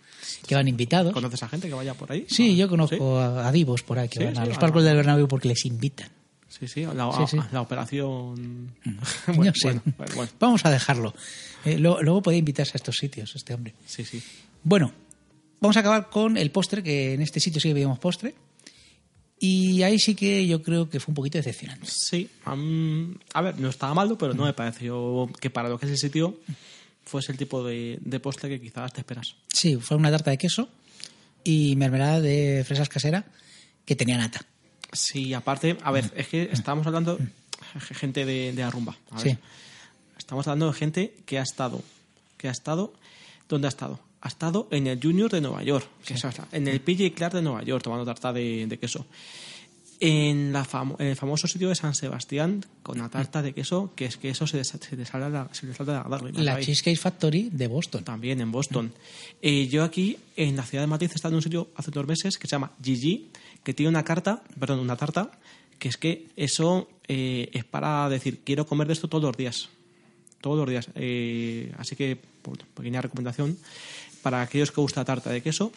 [0.47, 1.13] que van invitados.
[1.13, 2.27] ¿Conoces a gente que vaya por ahí?
[2.29, 4.89] Sí, Ah, yo conozco a, a divos por ahí que van a los palcos no.
[4.89, 6.09] del Bernabéu porque les invitan.
[6.49, 7.39] Sí, sí, la, Sí, sí.
[7.39, 8.75] a- la operación...
[9.27, 9.81] No bueno, sé.
[10.15, 10.31] bueno.
[10.39, 11.15] Vamos a dejarlo.
[11.65, 13.75] Eh, lo- luego puede invitarse a estos sitios, este hombre.
[13.87, 14.23] Sí, sí.
[14.63, 14.93] Bueno,
[15.61, 18.35] vamos a acabar con el postre, que en este sitio sí que veíamos postre.
[19.41, 21.87] Y ahí sí que yo creo que fue un poquito decepcionante.
[21.91, 25.93] Sí, a ver, no estaba malo, pero no me pareció que para lo que es
[25.93, 26.39] el sitio
[27.05, 29.37] fuese el tipo de, de postre que quizás te esperas.
[29.53, 30.69] Sí, fue una tarta de queso
[31.43, 33.25] y mermelada de fresas casera
[33.85, 34.41] que tenía nata.
[34.93, 37.19] Sí, aparte, a ver, es que estábamos hablando
[37.93, 38.97] gente de, de Arrumba.
[39.11, 39.35] a ver.
[39.35, 39.39] Sí.
[40.19, 41.83] Estamos hablando de gente que ha estado,
[42.39, 42.95] que ha estado,
[43.49, 44.01] ¿dónde ha estado?
[44.21, 47.43] Ha estado en el Junior de Nueva York, que es en el PJ Clark de
[47.43, 49.07] Nueva York, tomando tarta de, de queso.
[50.07, 53.93] En, la famo- en el famoso sitio de San Sebastián, con la tarta de queso,
[53.97, 56.43] que es que eso se, se le sale la, se salta la lágrima.
[56.43, 56.61] La.
[56.61, 58.05] Cheesecake Factory de Boston.
[58.05, 58.93] También en Boston.
[59.41, 62.07] Eh, yo aquí, en la ciudad de Madrid, he estado en un sitio hace dos
[62.07, 63.31] meses que se llama Gigi,
[63.63, 65.31] que tiene una carta, perdón, una tarta,
[65.79, 69.69] que es que eso eh, es para decir, quiero comer de esto todos los días.
[70.43, 70.89] Todos los días.
[70.97, 73.57] Eh, así que, por- pequeña recomendación,
[74.23, 75.73] para aquellos que gusta la tarta de queso,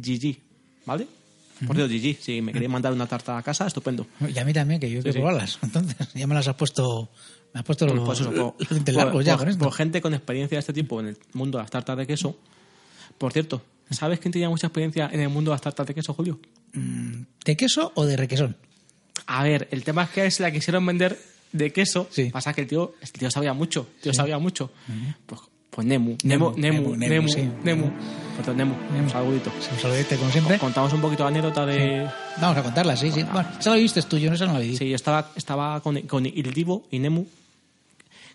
[0.00, 0.38] Gigi,
[0.86, 1.08] ¿vale?
[1.66, 4.06] Por cierto, Gigi, si me queréis mandar una tarta a casa, estupendo.
[4.32, 5.18] Y a mí también, que yo quiero sí.
[5.18, 5.58] probarlas.
[5.62, 7.10] Entonces, ya me las has puesto.
[7.54, 9.48] Me has puesto Pues, los, pues eso, por- los dientes por- largos ya por- con
[9.48, 9.64] esto.
[9.64, 12.38] por gente con experiencia de este tipo en el mundo de las tartas de queso.
[13.16, 16.14] Por cierto, ¿sabes quién tenía mucha experiencia en el mundo de las tartas de queso,
[16.14, 16.38] Julio?
[17.44, 18.56] ¿De queso o de requesón?
[19.26, 21.18] A ver, el tema es que se la quisieron vender
[21.52, 22.06] de queso.
[22.10, 22.30] Sí.
[22.30, 24.70] Pasa que el tío, el tío sabía mucho, el tío sabía mucho.
[25.26, 27.48] Pues, pues Nemu, Nemu, Nemu, Nemu, Nemu, Nemu, sí.
[27.64, 27.90] Nemu.
[28.42, 29.50] Pues Nemu, un saludito.
[29.60, 30.58] Sí, Un saludete, como siempre.
[30.58, 32.08] Contamos un poquito la anécdota de...
[32.40, 33.22] Vamos a contarla, sí, sí.
[33.24, 34.76] Bueno, esa la viste tú, yo no esa no la vi.
[34.76, 37.24] Sí, yo estaba, estaba con, con Il Divo y Nemu,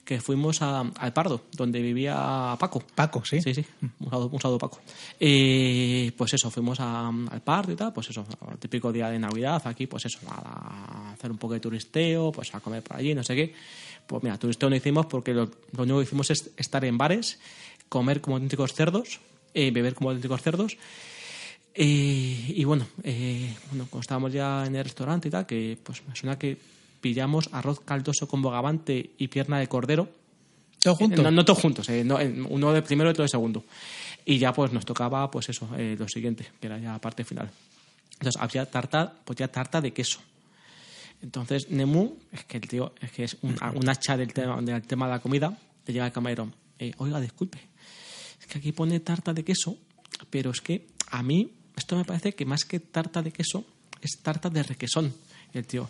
[0.04, 2.13] que fuimos a- al Pardo, donde vivía
[2.60, 2.84] Paco.
[2.93, 3.41] Paco, sí.
[3.41, 3.65] Sí, sí,
[4.02, 4.82] un saludo, un saludo, Paco.
[5.17, 9.17] Eh, pues eso, fuimos a- al parque y tal, pues eso, el típico día de
[9.19, 12.98] Navidad, aquí, pues eso, a, a hacer un poco de turisteo, pues a comer por
[12.98, 13.54] allí, no sé qué.
[14.08, 17.39] Pues mira, turisteo no hicimos porque lo, lo único que hicimos es estar en bares,
[17.89, 19.20] comer como auténticos cerdos,
[19.54, 20.78] eh, beber como auténticos cerdos.
[21.76, 26.04] Eh, y bueno, eh, bueno, cuando estábamos ya en el restaurante y tal, que pues
[26.08, 26.58] me suena que
[27.02, 30.08] pillamos arroz caldoso con bogavante y pierna de cordero.
[30.80, 31.24] Todos juntos.
[31.24, 32.18] No, no todos juntos, eh, no,
[32.50, 33.63] uno de primero y otro de segundo.
[34.26, 37.24] Y ya pues nos tocaba pues eso, eh, lo siguiente, que era ya la parte
[37.24, 37.50] final.
[38.13, 40.20] Entonces había tarta, pues ya tarta de queso.
[41.24, 43.56] Entonces Nemu, es que el tío, es que es un,
[43.88, 47.60] hacha del tema, del tema de la comida, le llega el camarero, eh, oiga, disculpe,
[48.40, 49.78] es que aquí pone tarta de queso,
[50.30, 53.64] pero es que a mí esto me parece que más que tarta de queso
[54.02, 55.14] es tarta de requesón.
[55.54, 55.90] Y el tío,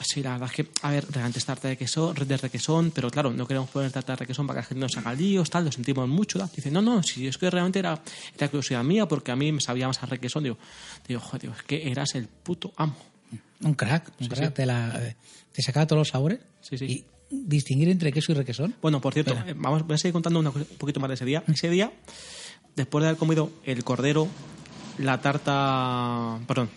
[0.00, 3.08] sí, la verdad es que, a ver, realmente es tarta de queso, de requesón, pero
[3.08, 5.48] claro, no queremos poner tarta de requesón para que la gente no se haga líos,
[5.48, 6.44] tal, lo sentimos mucho.
[6.56, 8.02] Dice, no, no, si es que realmente era,
[8.36, 10.42] curiosidad mía porque a mí me sabía más a requesón.
[10.42, 10.58] Digo,
[11.06, 13.09] digo, joder, es que eras el puto amo.
[13.62, 14.54] Un crack, un crack.
[14.54, 15.16] Te, la, eh,
[15.52, 16.40] te sacaba todos los sabores.
[16.60, 16.84] Sí, sí.
[16.86, 18.74] Y distinguir entre queso y requesón.
[18.82, 21.14] Bueno, por cierto, eh, vamos, voy a seguir contando una cosa- un poquito más de
[21.14, 21.44] ese día.
[21.46, 21.92] Ese día,
[22.74, 24.26] después de haber comido el cordero,
[24.98, 26.70] la tarta, perdón,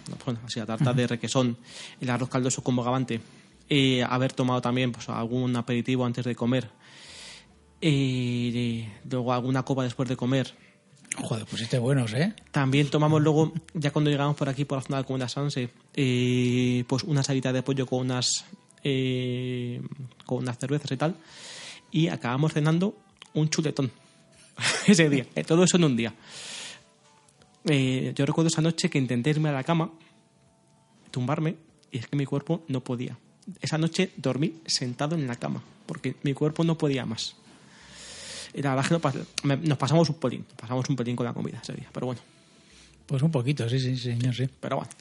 [0.47, 1.57] sí, la tarta de requesón,
[1.99, 3.19] el arroz caldoso con bogavante,
[3.69, 6.69] eh, haber tomado también pues, algún aperitivo antes de comer,
[7.81, 10.53] eh, luego alguna copa después de comer.
[11.15, 12.33] Joder, pues este buenos, ¿eh?
[12.51, 16.83] También tomamos luego, ya cuando llegamos por aquí, por la zona de Comuna Sanse, eh,
[16.87, 18.45] pues una salita de pollo con unas,
[18.83, 19.81] eh,
[20.25, 21.15] con unas cervezas y tal.
[21.91, 22.97] Y acabamos cenando
[23.33, 23.91] un chuletón
[24.87, 25.25] ese día.
[25.35, 26.13] Eh, Todo eso en un día.
[27.65, 29.91] Eh, yo recuerdo esa noche que intenté irme a la cama,
[31.11, 31.55] tumbarme,
[31.91, 33.17] y es que mi cuerpo no podía.
[33.61, 37.35] Esa noche dormí sentado en la cama, porque mi cuerpo no podía más.
[38.53, 40.95] Y la verdad es que nos pas- me- nos pasamos un pelín, nos pasamos un
[40.95, 42.21] pelín con la comida ese día, pero bueno.
[43.05, 44.47] Pues un poquito, sí, sí, señor, sí.
[44.59, 44.91] Pero bueno,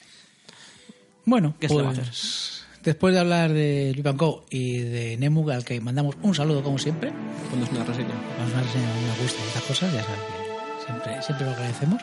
[1.24, 5.16] Bueno, ¿Qué se le va a pues después de hablar de Luis Co y de
[5.16, 7.12] Nemu, al que mandamos un saludo como siempre,
[7.48, 8.14] cuando es una reseña.
[8.38, 12.02] vamos a reseñar una gusta y estas cosas, ya sabes que siempre, siempre lo agradecemos.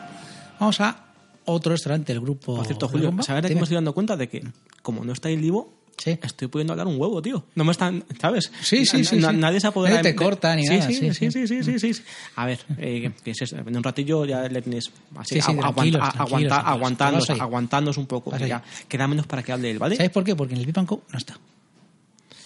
[0.58, 1.04] Vamos a
[1.44, 2.56] otro restaurante del grupo.
[2.56, 3.22] Por cierto, de Julio.
[3.22, 3.60] ¿sabes que Dime.
[3.60, 4.42] me estoy dando cuenta de que,
[4.82, 6.18] como no está el vivo, Sí.
[6.22, 7.44] estoy pudiendo hablar un huevo, tío?
[7.54, 8.50] No me están, ¿sabes?
[8.62, 9.36] Sí, sí, sí, na- sí.
[9.36, 11.62] Nadie se apodera Nadie te corta ni sí, nada, Sí, sí, sí, sí.
[11.78, 12.02] sí, sí.
[12.36, 15.38] A ver, eh, que es eso, en un ratillo ya le tienes así,
[17.38, 18.36] aguantándonos, un poco.
[18.38, 19.96] Ya queda menos para que hable él, ¿vale?
[19.96, 20.34] ¿Sabéis por qué?
[20.34, 21.38] Porque en el Luis Co no está.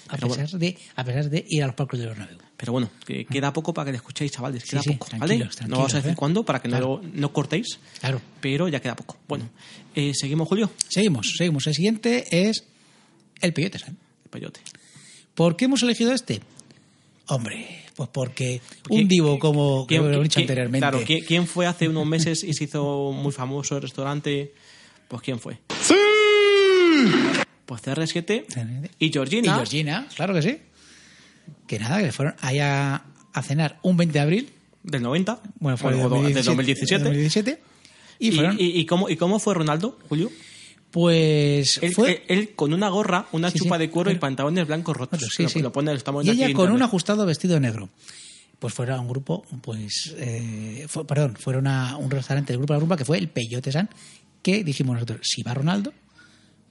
[0.08, 2.38] A pesar, de, a pesar de ir a los palcos de los Bernabéu.
[2.56, 4.62] Pero bueno, que queda poco para que le escuchéis, chavales.
[4.64, 5.38] Queda sí, poco, ¿vale?
[5.66, 6.14] no vamos a decir ¿eh?
[6.16, 7.00] cuándo para que Claro.
[7.02, 8.20] no, no cortéis, Claro.
[8.40, 9.16] pero ya queda poco.
[9.26, 9.48] Bueno,
[9.94, 10.70] eh, seguimos, Julio.
[10.88, 11.66] Seguimos, seguimos.
[11.66, 12.64] El siguiente es
[13.40, 13.96] el Peyote San.
[14.24, 14.60] El peyote.
[15.34, 16.40] ¿Por qué hemos elegido este?
[17.26, 20.78] Hombre, pues porque ¿Quién- un divo como que ¿Quién- lo he dicho anteriormente.
[20.80, 24.52] Claro, ¿quién, fue hace unos meses y se hizo muy famoso el restaurante?
[25.08, 25.58] Pues ¿quién fue?
[27.66, 28.44] Pues CR7
[28.98, 29.48] y Georgina.
[29.52, 30.58] Y Georgina, claro que sí.
[31.66, 34.50] Que nada, que fueron allá a cenar un 20 de abril.
[34.82, 35.40] Del 90.
[35.60, 37.02] Bueno, fue o de de 2017.
[37.04, 37.58] 2017.
[38.18, 40.30] Y ¿Y, fueron, y- y cómo, ¿Y cómo fue Ronaldo, Julio?
[40.94, 42.22] Pues Él, fue...
[42.28, 45.18] él- él con una gorra, una Sí, chupa sí, de cuero y pantalones blancos rotos.
[45.18, 45.60] Bueno, sí, sí.
[45.60, 47.88] lo pone, lo estamos y ella con un ajustado vestido negro.
[48.60, 52.76] Pues fuera un grupo, pues, eh, fue- perdón, fueron a un restaurante del grupo de
[52.78, 53.90] la rumba que fue el Peyote San,
[54.40, 55.92] que dijimos nosotros, si va Ronaldo,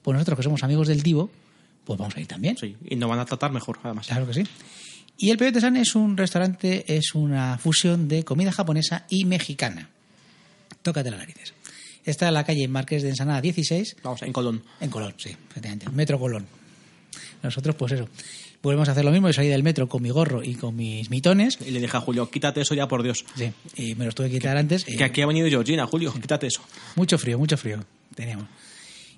[0.02, 1.30] pues nosotros que somos amigos del Divo,
[1.84, 2.56] pues vamos a ir también.
[2.56, 4.06] Sí, y nos van a tratar mejor, además.
[4.06, 4.44] Claro que sí.
[5.18, 9.90] Y el Peyote San es un restaurante, es una fusión de comida japonesa y mexicana.
[10.80, 11.52] Tócate las narices.
[12.04, 14.62] Está en la calle Marqués de Ensanada 16, Vamos, en Colón.
[14.80, 15.88] en Colón, sí, efectivamente.
[15.90, 16.46] Metro Colón.
[17.42, 18.08] Nosotros, pues eso.
[18.62, 19.28] Volvemos a hacer lo mismo.
[19.28, 21.58] Yo salí del metro con mi gorro y con mis mitones.
[21.60, 23.24] Y le dije a Julio, quítate eso ya, por Dios.
[23.36, 24.86] Sí, y me los tuve que quitar antes.
[24.88, 26.62] y Que aquí ha venido Georgina, Julio, quítate eso.
[26.96, 28.46] Mucho frío, mucho frío teníamos.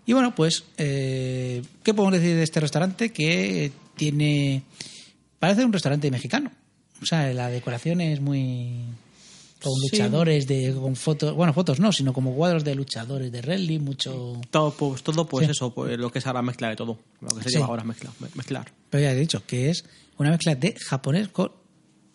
[0.04, 3.10] Y bueno, pues, eh, ¿qué podemos decir de este restaurante?
[3.12, 4.62] Que tiene.
[5.38, 6.50] Parece un restaurante mexicano.
[7.02, 8.72] O sea, la decoración es muy.
[9.70, 9.88] Con Sí.
[9.92, 11.34] luchadores de con fotos.
[11.34, 14.40] Bueno, fotos no, sino como cuadros de luchadores de rally, mucho.
[14.50, 15.50] Todo, pues, todo pues Sí.
[15.52, 16.98] eso, pues lo que es ahora mezcla de todo.
[17.20, 17.54] Lo que se Sí.
[17.56, 18.72] lleva ahora mezcla, me- mezclar.
[18.90, 19.84] Pero ya he dicho que es
[20.18, 21.52] una mezcla de japonés con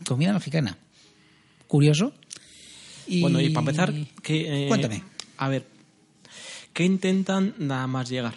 [0.06, 0.78] comida mexicana.
[1.68, 2.14] Curioso.
[3.08, 3.22] Y...
[3.22, 5.04] Bueno, y para empezar, que, eh, Cuéntame.
[5.38, 5.66] A ver,
[6.74, 8.36] ¿qué intentan nada más llegar?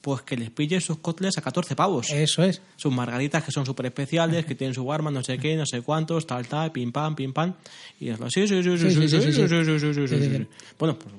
[0.00, 2.10] Pues que les pille sus cócteles a 14 pavos.
[2.10, 2.62] Eso es.
[2.76, 5.82] Sus margaritas que son súper especiales, que tienen su barman, no sé qué, no sé
[5.82, 7.54] cuántos, tal, tal, pim, pam, pim, pam.
[7.98, 10.46] Y es lo, sí, sí, sí, sí, sí, sí, sí, sí, sí.
[10.78, 11.14] Bueno, pues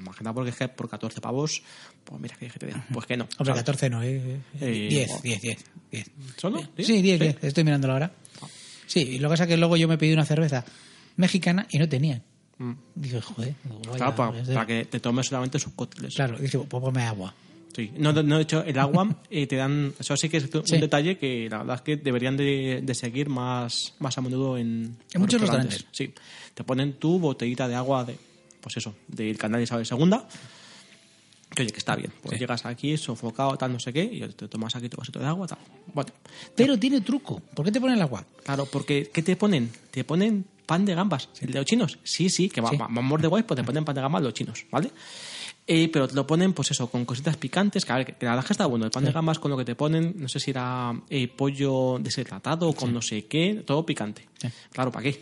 [0.00, 1.62] imagina porque es que por 14 pavos,
[2.04, 3.24] pues mira, que te diga, pues que no.
[3.24, 3.62] Hombre, ¿sabes?
[3.62, 4.40] 14 no, eh.
[4.60, 5.22] Eh, 10, bueno.
[5.22, 6.10] 10, 10, 10.
[6.36, 6.62] ¿Solo?
[6.78, 7.36] Sí, 10, 10.
[7.42, 8.12] Estoy mirándolo ahora.
[8.86, 10.64] Sí, y lo que pasa es que luego yo me pedí una cerveza
[11.16, 12.22] mexicana y no tenían.
[12.58, 12.72] Mm.
[12.94, 16.14] Dije, joder, digo, vaya, Claro, para, que te tomes solamente sus cócteles.
[16.14, 17.34] Claro, dije, pues ponme agua.
[17.76, 17.92] Sí.
[17.98, 19.92] No, no, de hecho, el agua eh, te dan.
[19.98, 20.78] Eso sí que es un Sí.
[20.78, 24.96] detalle que la verdad es que deberían de, de seguir más, más a menudo en,
[25.12, 25.84] En muchos restaurantes.
[25.92, 26.14] Sí.
[26.54, 28.16] Te ponen tu botellita de agua de.
[28.62, 30.16] Pues eso, del canal Isabel II.
[31.54, 32.12] Que oye, que está bien.
[32.22, 32.38] Pues Sí.
[32.40, 35.46] llegas aquí, sofocado, tal, no sé qué, y te tomas aquí tu vasito de agua,
[35.46, 35.58] tal.
[35.94, 36.10] Bueno,
[36.54, 37.40] Pero tiene truco.
[37.54, 38.24] ¿Por qué te ponen el agua?
[38.44, 39.70] claro, porque ¿qué te ponen?
[39.90, 41.28] Te ponen pan de gambas.
[41.40, 41.98] ¿El de los chinos?
[42.02, 42.76] Sí, sí, que va- Sí.
[42.76, 44.90] va- vamos de guay, pues te ponen pan de gambas los chinos, ¿vale?
[45.68, 48.40] Eh, pero te lo ponen, pues eso, con cositas picantes, que, a ver, que la
[48.42, 48.84] que está bueno.
[48.84, 51.98] El pan de gambas con lo que te ponen, no sé si era eh, pollo
[51.98, 54.28] deshidratado con no sé qué, todo picante.
[54.40, 54.48] Sí.
[54.70, 55.20] Claro, ¿para qué?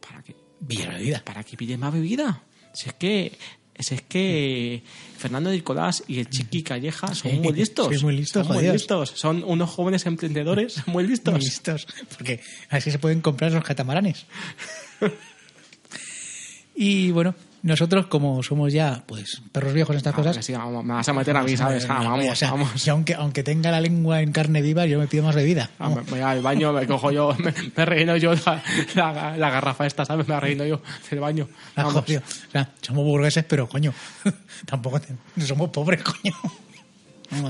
[0.00, 0.34] ¿Para qué?
[0.68, 1.22] La bebida.
[1.24, 2.42] ¿Para que pille más bebida?
[2.72, 3.32] Si es que...
[3.76, 4.84] Si es que
[5.18, 7.88] Fernando Nicolás y el Chiqui Calleja son muy listos.
[7.92, 9.12] sí, muy listos, Son muy listos.
[9.16, 11.34] Son unos jóvenes emprendedores muy listos.
[11.34, 11.88] Muy listos.
[12.16, 14.26] Porque así se pueden comprar los catamaranes.
[16.76, 20.36] y bueno, nosotros como somos ya pues perros viejos en estas Ah, cosas...
[20.36, 21.86] que sí, vamos, me vas a meter a mí, ¿sabes?
[21.88, 22.86] Ah, vamos, o sea, vamos.
[22.86, 25.70] Y aunque, aunque tenga la lengua en carne viva, yo me pido más bebida.
[25.78, 28.62] Ah, me voy al baño, me cojo yo, me, me relleno yo la,
[28.94, 30.28] la, la garrafa esta, ¿sabes?
[30.28, 31.48] Me relleno yo del baño.
[31.74, 31.96] Vamos.
[31.96, 32.04] o
[32.52, 33.92] sea, somos burgueses, pero coño,
[34.66, 36.34] tampoco te- somos pobres, coño.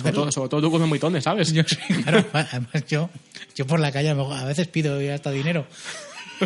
[0.01, 1.53] Sobre todo, sobre todo tú comes moitones, ¿sabes?
[1.53, 3.11] Yo sí, claro, además yo,
[3.55, 5.67] yo por la calle a veces pido hasta dinero.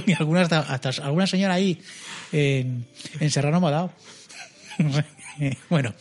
[0.06, 1.80] Y alguna, hasta, hasta alguna señora ahí
[2.32, 2.86] en,
[3.20, 3.92] en Serrano dado.
[5.70, 5.94] Bueno,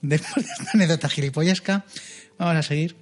[0.00, 1.84] después de esta anécdota gilipollesca,
[2.38, 2.96] vamos a seguir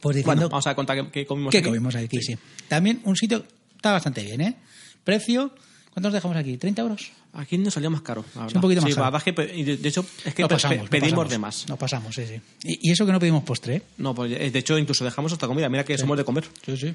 [0.00, 1.66] pues diciendo Bueno, vamos a contar qué, comimos qué aquí.
[1.68, 2.20] comimos aquí.
[2.20, 2.36] Sí.
[2.68, 3.44] También un sitio
[3.76, 4.56] está bastante bien, ¿eh?
[5.04, 5.54] Precio,
[5.92, 6.56] ¿cuántos dejamos aquí?
[6.58, 7.12] ¿30 euros?
[7.32, 9.18] Aquí nos salió más caro, la un poquito más sí, caro.
[9.44, 11.30] de, hecho, es que No pasamos, pe- no pedimos pasamos.
[11.30, 11.68] de más.
[11.68, 12.40] No pasamos, sí, sí.
[12.64, 13.82] Y, y eso que no pedimos postre, ¿eh?
[13.98, 15.68] No, pues eh, de hecho, incluso dejamos hasta comida.
[15.68, 16.44] Mira que somos de comer.
[16.64, 16.94] Sí, sí.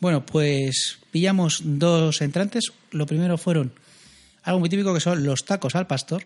[0.00, 2.72] Bueno, pues pillamos dos entrantes.
[2.90, 3.72] Lo primero fueron
[4.42, 6.24] algo muy típico que son los tacos al pastor.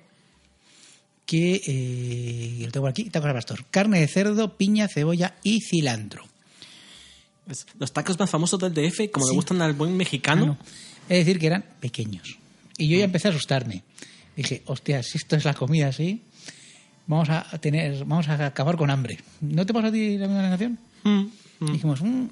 [1.26, 3.64] Que eh, lo tengo aquí, tacos al pastor.
[3.70, 6.24] Carne de cerdo, piña, cebolla y cilantro.
[7.78, 9.32] Los tacos más famosos del DF, como Sí.
[9.32, 10.56] le gustan al buen mexicano.
[10.60, 10.74] Ah, no.
[11.08, 12.38] Es decir, que eran pequeños.
[12.78, 13.82] Y yo ya empecé a asustarme.
[14.36, 16.22] Dije, hostia, si esto es la comida así,
[17.06, 19.18] vamos a tener, vamos a acabar con hambre.
[19.40, 20.78] ¿No te pasa a ti la misma sensación?
[21.04, 21.26] Mm,
[21.60, 21.72] mm.
[21.72, 22.24] Dijimos, "Mm,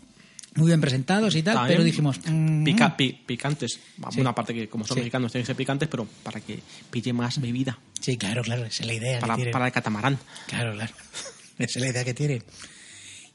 [0.55, 3.79] muy bien presentados y tal, También pero dijimos, mm, pica- pi- picantes.
[4.11, 4.21] Sí.
[4.21, 5.01] Una parte que, como son Sí.
[5.01, 6.61] mexicanos, tienen que ser picantes, pero para que
[6.91, 7.79] pille más bebida.
[8.01, 9.53] Sí, claro, claro, esa es la idea Para, que tienen.
[9.53, 10.19] para el catamarán.
[10.49, 10.93] Claro, claro.
[11.59, 12.43] Esa es la idea que tienen.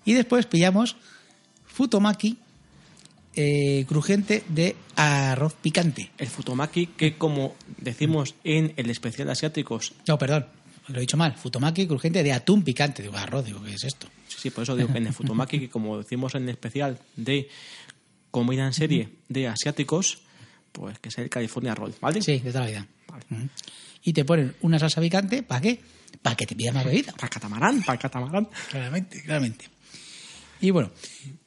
[0.06, 0.96] Y después pillamos
[1.66, 2.38] futomaki
[3.36, 6.10] eh, crujiente de arroz picante.
[6.18, 10.48] El futomaki, que como decimos en el especial de asiáticos, No, perdón,
[10.88, 11.36] lo he dicho mal.
[11.36, 13.04] Futomaki crujiente de atún picante.
[13.04, 14.08] Digo, arroz, digo, ¿qué es esto?
[14.38, 17.50] Sí, por eso digo que en el futomaki, que como decimos en el especial de
[18.32, 20.22] comida en serie de asiáticos,
[20.72, 22.22] pues que es el California Roll, ¿vale?
[22.22, 22.88] Sí, de toda la vida.
[23.08, 23.50] Vale.
[24.04, 25.82] Y te ponen una salsa picante, ¿para qué?
[26.22, 27.12] Para que te pidas más bebida.
[27.14, 28.50] Para el catamarán, para el catamarán.
[28.70, 29.66] Claramente, claramente.
[30.62, 30.90] Y bueno,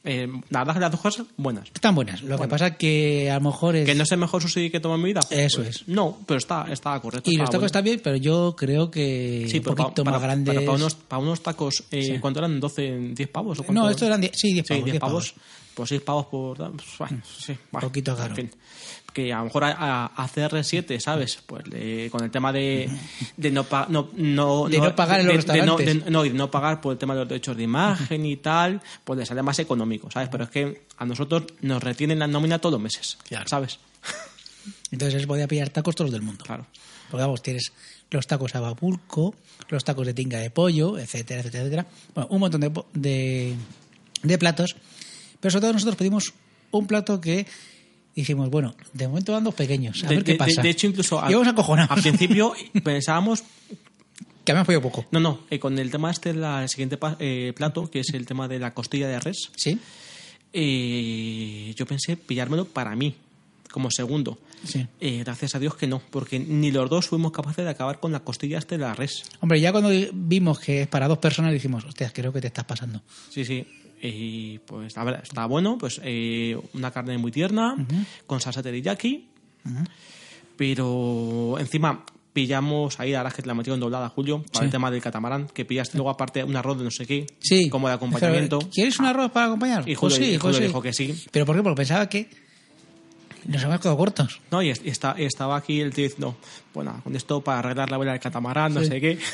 [0.03, 1.69] Eh, la verdad que las dos cosas buenas.
[1.75, 2.23] están buenas.
[2.23, 3.85] Lo que pasa es que a lo mejor es...
[3.85, 5.21] ¿Que no es el mejor sushi que tomo en mi vida?
[5.29, 5.89] Eso Pues, es.
[5.89, 7.31] No, pero está, está correcto.
[7.31, 7.67] Y está los tacos bueno.
[7.67, 10.55] están bien, pero yo creo que Sí, un poquito para, más grandes...
[10.55, 12.19] Para, para unos, para unos tacos, eh, Sí.
[12.19, 12.59] ¿cuánto eran?
[12.59, 13.61] ¿12, 10 pavos?
[13.61, 13.73] ¿o?
[13.75, 14.85] No, esto eran 10, sí, 10 Sí, pavos.
[14.87, 15.35] 10 10 pavos.
[15.75, 16.57] Pues 6 pavos por.
[16.57, 18.31] pues, Bueno, sí, bueno, Poquito caro.
[18.31, 18.51] en fin.
[19.13, 21.39] Que a lo mejor a, a, a CR7, ¿sabes?
[21.47, 21.65] Pues
[22.11, 22.89] con el tema de,
[23.37, 26.05] de no, pa- no, no, De no pagar en los de- de no- restaurantes.
[26.05, 28.37] de- no, y de no pagar por el tema de los derechos de imagen y
[28.37, 30.29] tal, pues le sale más económico, ¿sabes?
[30.31, 33.49] Pero es que a nosotros nos retienen la nómina todos los meses, Claro.
[33.49, 33.79] ¿sabes?
[34.91, 36.45] Entonces les podía pillar tacos todos del mundo.
[36.45, 36.67] Claro.
[37.11, 37.73] Porque vamos, tienes
[38.11, 39.35] los tacos a babulco,
[39.69, 41.87] los tacos de tinga de pollo, etcétera, etcétera, etcétera.
[42.15, 43.55] Bueno, un montón de, po- de,
[44.23, 44.77] de platos.
[45.41, 46.33] Pero sobre todo nosotros pedimos
[46.73, 47.47] un plato que
[48.21, 50.63] dijimos, bueno, de momento van dos pequeños, a De, ver qué de- pasa.
[50.63, 51.91] de hecho, incluso vamos acojonados.
[51.91, 52.53] al principio
[52.85, 53.43] pensábamos
[54.45, 55.05] que habíamos pedido poco.
[55.11, 58.15] No, no, eh, con el tema este, la, el siguiente pa- eh, plato, que es
[58.15, 59.79] el tema de la costilla de res, ¿Sí?
[60.53, 63.15] eh, yo pensé pillármelo para mí,
[63.71, 64.39] como segundo.
[64.65, 64.87] Sí.
[65.01, 68.13] Eh, gracias a Dios que no, porque ni los dos fuimos capaces de acabar con
[68.13, 69.23] la costilla este de la res.
[69.41, 72.65] Hombre, ya cuando vimos que es para dos personas dijimos, hostias, creo que te estás
[72.67, 73.01] pasando.
[73.31, 73.67] Sí, sí.
[74.03, 77.75] Y pues, a ver, está bueno, pues eh, una carne muy tierna,
[78.27, 79.29] con salsa teriyaki,
[80.57, 84.65] pero encima pillamos ahí, ahora que te la metieron doblada, Julio, para Sí.
[84.67, 87.69] el tema del catamarán, que pillaste luego aparte un arroz de no sé qué, Sí.
[87.69, 88.59] como de acompañamiento.
[88.61, 89.83] Pero, ¿Quieres un arroz para acompañar?
[89.83, 90.65] Y Pues Julio, sí, y pues Julio sí.
[90.67, 91.25] dijo que sí.
[91.33, 91.63] ¿Pero por qué?
[91.63, 92.31] Porque pensaba que
[93.47, 94.41] nos habíamos quedado cortos.
[94.51, 96.37] No, y, es- y está, estaba aquí el tío diciendo,
[96.73, 99.19] bueno, con esto para arreglar la vela del catamarán, no sé qué.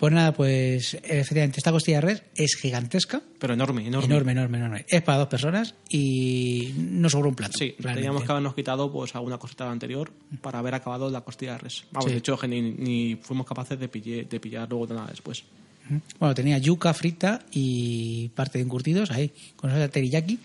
[0.00, 3.20] Pues nada, pues efectivamente, esta costilla de res es gigantesca.
[3.38, 4.06] Pero enorme, enorme.
[4.06, 4.84] Enorme, enorme, enorme.
[4.88, 7.58] Es para dos personas y no sobra un plato.
[7.58, 7.96] Sí, realmente.
[8.06, 10.10] teníamos que habernos quitado pues alguna cosita de anterior
[10.40, 11.84] para haber acabado la costilla de res.
[11.92, 12.12] Vamos, Sí.
[12.12, 15.44] de hecho, ni, ni fuimos capaces de, pille- de pillar luego nada después.
[16.18, 20.38] Bueno, tenía yuca frita y parte de encurtidos ahí, con salsa teriyaki.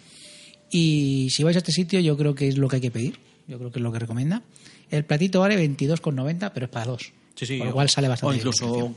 [0.72, 3.20] Y si vais a este sitio, yo creo que es lo que hay que pedir.
[3.48, 4.42] Yo creo que es lo que recomienda.
[4.90, 7.14] El platito vale 22,90, pero es para dos.
[7.36, 7.58] Sí, sí.
[7.58, 8.96] Por lo cual sale bastante O bien incluso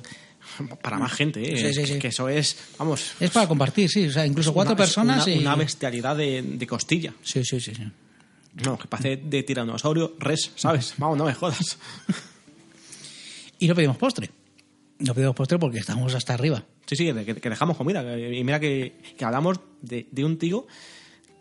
[0.83, 1.73] para más gente, ¿eh?
[1.73, 1.99] Sí, sí, sí.
[1.99, 4.07] Que eso es, vamos, Es para compartir, sí.
[4.07, 5.39] O sea, incluso cuatro una- personas una, y...
[5.39, 7.13] una bestialidad de, de costilla.
[7.23, 7.83] Sí, sí, sí, sí.
[8.65, 10.95] No, que parece de tiranosaurio res, ¿sabes?
[10.99, 11.79] Vamos, no me jodas.
[13.59, 14.31] Y no pedimos postre.
[15.01, 16.65] No pedimos postre porque estamos hasta arriba.
[16.87, 18.19] Sí, sí, que, que dejamos comida.
[18.19, 20.67] Y mira que, que hablamos de, de un tío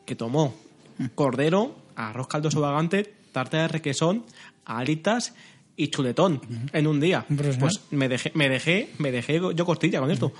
[0.05, 0.55] que tomó
[1.15, 4.25] cordero, arroz caldoso vagante, tarta de requesón,
[4.65, 5.33] alitas
[5.77, 6.41] y chuletón
[6.73, 7.21] en un día.
[7.21, 7.59] Profesional.
[7.59, 10.33] Pues me dejé, me dejé, me dejé yo costilla con esto.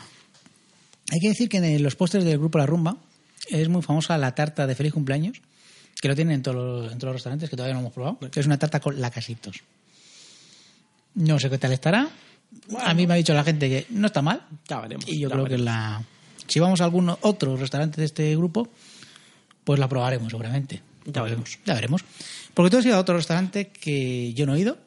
[1.12, 2.98] Hay que decir que en los postres del grupo La Rumba
[3.50, 5.42] es muy famosa la tarta de feliz cumpleaños,
[6.02, 8.20] que lo tienen en todos los, en todos los restaurantes, que todavía no hemos probado,
[8.20, 9.62] que es una tarta con lacasitos.
[11.16, 12.10] No sé qué tal estará.
[12.80, 14.46] A mí me ha dicho la gente que no está mal.
[14.68, 15.08] Ya veremos.
[15.08, 16.04] Y yo creo que la...
[16.48, 18.70] Si vamos a algún otro restaurante de este grupo,
[19.64, 20.82] pues la probaremos seguramente.
[21.06, 21.60] Ya veremos.
[21.66, 22.04] Ya veremos.
[22.54, 24.78] Porque tú has ido a otro restaurante que yo no he ido.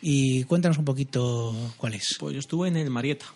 [0.00, 2.16] Y cuéntanos un poquito cuál es.
[2.18, 3.26] Pues yo estuve en el Marieta.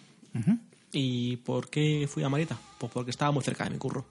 [0.92, 2.56] ¿Y por qué fui a Marieta?
[2.78, 4.06] Pues porque estaba muy cerca de mi curro.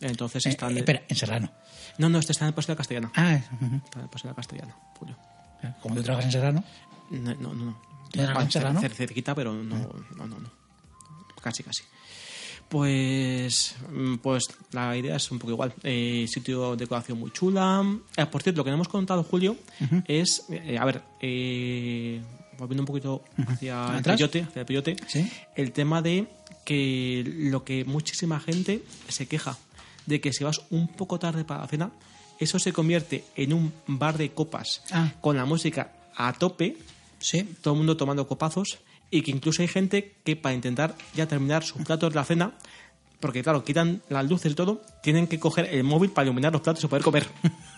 [0.00, 1.50] Entonces Eh, eh, espera, en Serrano.
[1.98, 3.12] No, no, este está en el Paseo de la Castellana.
[3.14, 3.34] Ah.
[3.34, 5.16] Está en el Paseo de la Castellana, Julio.
[5.82, 6.64] como tú trabajas en Serrano.
[7.10, 7.64] No, no, no.
[7.66, 7.82] no.
[8.10, 8.80] ¿Tienes Vale, en Serrano?
[8.80, 9.76] cer- cerquita, pero no,
[10.16, 10.50] no, no, no.
[11.42, 11.82] Casi, casi.
[12.70, 15.74] Pues, mm, pues la idea es un poco igual.
[15.82, 17.84] Eh, sitio de decoración muy chula.
[18.16, 19.56] Eh, por cierto, lo que no hemos contado, Julio,
[20.06, 22.22] es, eh, a ver, eh,
[22.56, 24.16] volviendo un poquito hacia el ¿Atrás?
[24.16, 25.28] peyote, hacia el peyote, Sí.
[25.56, 26.28] el tema de
[26.64, 29.58] que lo que muchísima gente se queja
[30.06, 31.90] de que si vas un poco tarde para la cena,
[32.38, 35.12] eso se convierte en un bar de copas Ah.
[35.20, 36.76] con la música a tope
[37.18, 37.42] Sí.
[37.62, 38.78] todo el mundo tomando copazos
[39.10, 42.52] y que incluso hay gente que para intentar ya terminar sus platos de la cena,
[43.18, 46.62] porque claro, quitan las luces y todo, tienen que coger el móvil para iluminar los
[46.62, 47.26] platos y poder comer.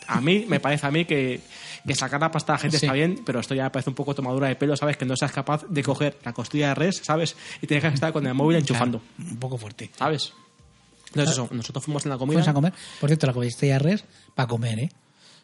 [0.06, 1.40] A mí, me parece a mí que,
[1.86, 2.86] que sacar la pasta a la gente Sí.
[2.86, 4.96] está bien, pero esto ya me parece un poco tomadura de pelo, ¿sabes?
[4.96, 7.34] Que no seas capaz de coger la costilla de res, ¿sabes?
[7.60, 9.90] Y te dejas estar con el móvil enchufando, Claro, un poco fuerte.
[9.96, 10.32] ¿sabes?
[11.08, 12.34] Entonces eso, nosotros fuimos en la comida.
[12.34, 12.72] Fuimos a comer.
[13.00, 14.92] Por cierto, la costilla de res para comer, ¿eh?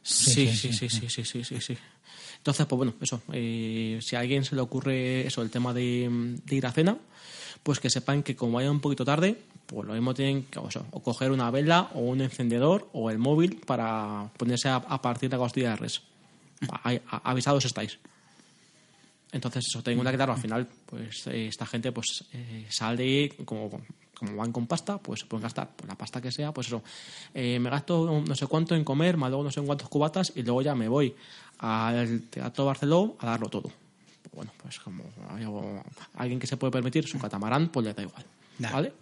[0.02, 1.78] Sí, sí, sí, sí, sí, sí, sí, sí.
[2.38, 3.20] Entonces, pues bueno, eso.
[3.32, 6.10] eh, si a alguien se le ocurre eso, el tema de,
[6.50, 6.96] ir a cena,
[7.62, 10.70] pues que sepan que como vaya un poquito tarde, pues lo mismo tienen que o,
[10.70, 15.28] sea, o coger una vela o un encendedor o el móvil para ponerse a, partir
[15.28, 16.02] de la costilla de res.
[16.70, 17.98] A- avisados estáis.
[19.30, 23.30] Entonces, eso, tengo una que claro, al final, pues eh, esta gente pues eh, sale,
[23.44, 23.70] como,
[24.14, 26.82] como van con pasta, pues se pueden gastar pues, la pasta que sea, pues eso,
[27.34, 30.42] eh, me gasto no sé cuánto en comer, más luego no sé cuántos cubatas y
[30.42, 31.14] luego ya me voy
[31.58, 33.70] al Teatro Barceló a darlo todo.
[34.34, 35.44] Bueno, pues como hay
[36.14, 38.24] alguien que se puede permitir su catamarán, pues le da igual.
[38.58, 38.92] ¿Vale?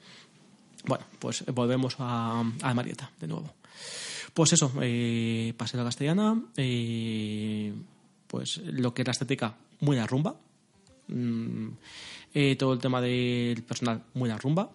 [0.86, 3.52] Bueno, pues volvemos a, a Marieta de nuevo.
[4.32, 7.72] Pues eso, eh, pasé la castellana, eh,
[8.26, 10.36] pues lo que es la estética, muy la rumba.
[11.08, 11.68] Mm,
[12.34, 14.70] eh, todo el tema del personal, muy la rumba.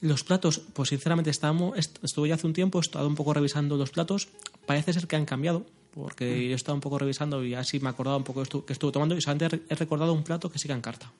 [0.00, 3.34] Los platos, pues sinceramente estamos, est- estuve ya hace un tiempo, he estado un poco
[3.34, 4.28] revisando los platos.
[4.66, 7.86] Parece ser que han cambiado, porque yo he estado un poco revisando y así me
[7.88, 10.50] he acordado un poco que estuve tomando y solamente he re- he recordado un plato
[10.50, 11.10] que sigue en carta.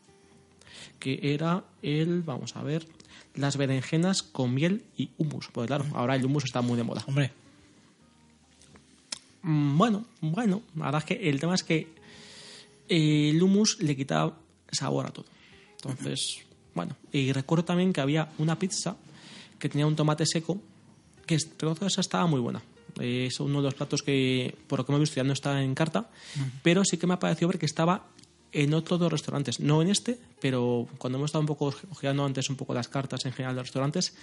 [0.98, 2.87] Que era el, vamos a ver,
[3.35, 5.48] las berenjenas con miel y hummus.
[5.52, 7.04] Pues claro, ahora el hummus está muy de moda.
[7.06, 7.33] Hombre,
[9.42, 11.88] Mm, Bueno, bueno, la verdad es que el tema es que
[12.88, 14.35] el hummus le quita
[14.70, 15.24] sabor a todo.
[15.76, 16.40] Entonces,
[16.74, 18.96] bueno, y recuerdo también que había una pizza
[19.59, 20.61] que tenía un tomate seco,
[21.26, 22.61] que creo que esa estaba muy buena.
[22.99, 25.32] Eh, Es uno de los platos que, por lo que me he visto, ya no
[25.32, 26.11] está en carta,
[26.62, 28.07] pero sí que me ha parecido ver que estaba
[28.53, 29.61] en otro de los restaurantes.
[29.61, 33.24] No en este, pero cuando hemos estado un poco ojeando antes un poco las cartas
[33.26, 34.14] en general de los restaurantes,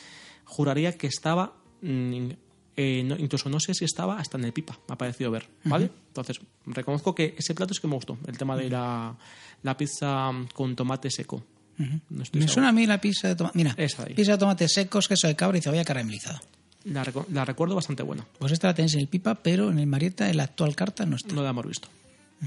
[0.44, 2.30] juraría que estaba, mm,
[2.76, 5.48] eh, no- incluso no sé si estaba hasta en el pipa, me ha parecido ver,
[5.64, 5.90] ¿vale?
[6.10, 9.16] Entonces, reconozco que ese plato es que me gustó, el tema de la,
[9.64, 11.44] la pizza con tomate seco.
[11.78, 12.48] No me seguro.
[12.48, 13.58] suena a mí la pizza de tomate.
[13.58, 13.76] Mira,
[14.16, 16.42] pizza de tomates secos, queso de cabra y cebolla caramelizada.
[16.88, 19.88] La, la recuerdo bastante buena, Pues esta la tenéis en el pipa, pero en el
[19.88, 21.34] Marieta, en la actual carta, no está.
[21.36, 21.88] no la hemos visto.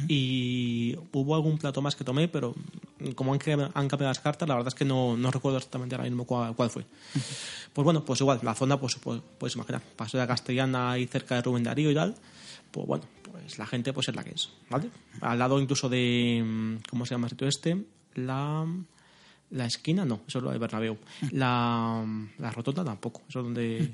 [0.09, 2.55] y hubo algún plato más que tomé, pero
[3.17, 5.95] como han, cam- han cambiado las cartas, la verdad es que no, no recuerdo exactamente
[5.97, 6.85] ahora mismo cuál, cuál fue.
[7.73, 11.35] Pues bueno, pues igual, la zona, pues, pues puedes imaginar, pasó de Castellana y cerca
[11.37, 12.15] de Rubén Darío y tal,
[12.71, 14.91] pues bueno, pues la gente pues es la que es, ¿vale?
[15.23, 17.85] Al lado incluso de, mm, ¿cómo se llama el sitio este?
[18.15, 18.65] La...
[19.53, 20.97] La esquina no, eso es lo de Bernabéu.
[21.33, 22.05] La,
[22.39, 23.91] la rotonda tampoco, eso es donde,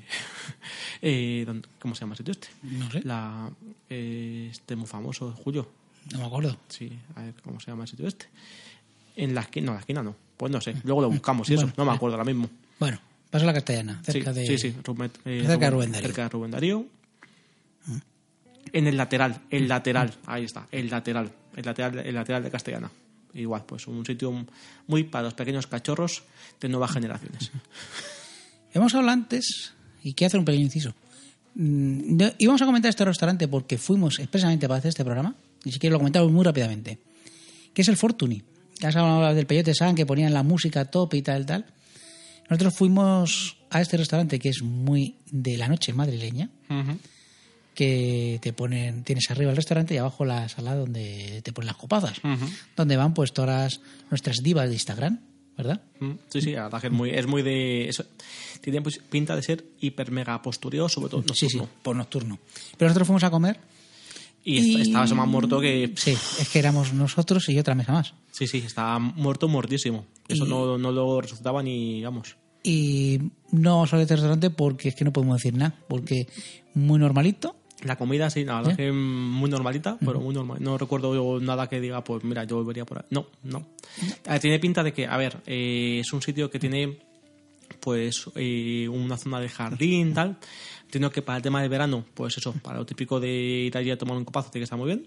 [1.01, 2.47] eh, donde- ¿Cómo se llama el sitio este?
[2.63, 3.01] No sé.
[3.03, 3.49] La,
[3.89, 5.67] eh, este muy famoso, Julio.
[6.13, 6.57] No me acuerdo.
[6.67, 8.27] Sí, a ver cómo se llama el sitio este.
[9.15, 10.15] En la esquina, no, la esquina no.
[10.37, 11.95] Pues no sé, luego lo buscamos y eso, no me eh.
[11.95, 12.47] acuerdo ahora mismo.
[12.79, 12.99] Bueno,
[13.31, 14.45] paso a la castellana, Sí, cerca de...
[14.45, 16.07] sí, sí, Rubén- eh, cerca de Rubén Darío.
[16.07, 16.85] Cerca de Rubén Darío.
[18.73, 22.91] En el lateral, el lateral, ahí está, el lateral, el lateral, el lateral de Castellana.
[23.33, 24.45] Igual, pues un sitio
[24.87, 26.23] muy para los pequeños cachorros
[26.59, 27.51] de nuevas generaciones.
[28.73, 29.73] Hemos hablado antes,
[30.03, 30.93] y quiero hacer un pequeño inciso.
[31.55, 35.79] Mm, íbamos a comentar este restaurante porque fuimos expresamente para hacer este programa, y si
[35.79, 36.99] quieres lo comentamos muy rápidamente,
[37.73, 38.43] que es el Fortuny.
[38.79, 41.65] Ya has hablado del Peyote San, que ponían la música top y tal, tal.
[42.49, 46.49] Nosotros fuimos a este restaurante que es muy de la noche madrileña,
[47.77, 51.75] que te ponen, tienes arriba el restaurante y abajo la sala donde te ponen las
[51.77, 52.19] copazas,
[52.75, 55.19] donde van pues todas nuestras divas de Instagram,
[55.55, 55.79] ¿verdad?
[55.99, 57.87] Mm, Sí, sí, la verdad que es muy, es muy de.
[57.87, 58.03] eso-
[58.61, 62.39] tiene pues, pinta de ser hiper mega postureo, sobre todo Sí, sí, por nocturno.
[62.77, 63.59] Pero nosotros fuimos a comer
[64.43, 65.91] Y, Y- estaba eso más muerto que.
[65.97, 68.13] Sí, es que éramos nosotros y otra mesa más.
[68.31, 70.05] Sí, sí, estaba muerto, muertísimo.
[70.27, 72.37] Eso Y- no, no lo resultaba ni, vamos.
[72.63, 73.19] Y
[73.51, 76.27] no solo este restaurante porque es que no podemos decir nada, porque
[76.73, 77.55] muy normalito.
[77.83, 78.75] La comida, sí, la verdad ¿Eh?
[78.77, 80.57] que muy normalita, pero muy normal.
[80.61, 83.03] No recuerdo yo nada que diga, pues mira, yo volvería por ahí.
[83.11, 83.67] No, no.
[84.25, 86.97] Eh, Tiene pinta de que, a ver, eh, es un sitio que tiene
[87.79, 90.37] pues eh, una zona de jardín, tal.
[90.85, 93.91] Entiendo que para el tema del verano, pues eso, para lo típico de ir allí
[93.91, 95.05] a tomar un copazo, tiene que estar muy bien.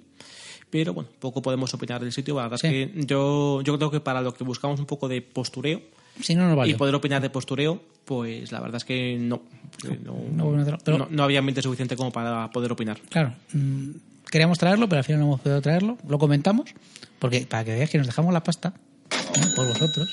[0.70, 2.36] Pero bueno, poco podemos opinar del sitio.
[2.36, 2.68] La verdad Sí.
[2.68, 5.80] es que yo, yo creo que para lo que buscamos un poco de postureo
[6.22, 6.72] Si no nos vale.
[6.72, 9.42] y poder opinar de postureo, pues la verdad es que no.
[9.88, 10.14] Eh, No,
[10.52, 13.00] no pero- no- no había ambiente suficiente como para poder opinar.
[13.08, 13.90] Claro, mm,
[14.30, 15.98] queríamos traerlo, pero al final no hemos podido traerlo.
[16.08, 16.70] Lo comentamos,
[17.18, 18.74] porque para que veáis que nos dejamos la pasta
[19.10, 19.40] ¿eh?
[19.56, 20.08] por vosotros,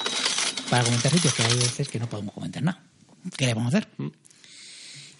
[0.69, 2.81] para comentar sitios que hay veces que no podemos comentar nada.
[3.35, 3.87] ¿Qué le vamos a hacer?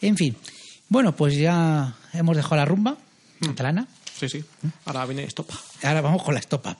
[0.01, 0.35] En fin,
[0.89, 2.97] bueno, pues ya hemos dejado la rumba
[3.41, 3.87] catalana.
[4.19, 4.43] Sí, sí.
[4.85, 5.53] Ahora viene estopa.
[5.83, 6.77] Ahora vamos con la estopa.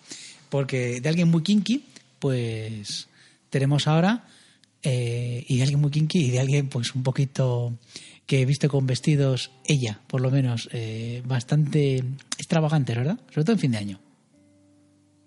[0.49, 1.83] Porque de alguien muy kinky,
[2.19, 3.07] pues
[3.49, 4.25] tenemos ahora,
[4.83, 7.77] eh, y de alguien muy kinky, y de alguien pues un poquito
[8.25, 11.97] que viste con vestidos, ella, por lo menos, eh, bastante
[12.37, 13.19] extravagantes, ¿verdad?
[13.29, 13.99] Sobre todo en fin de año.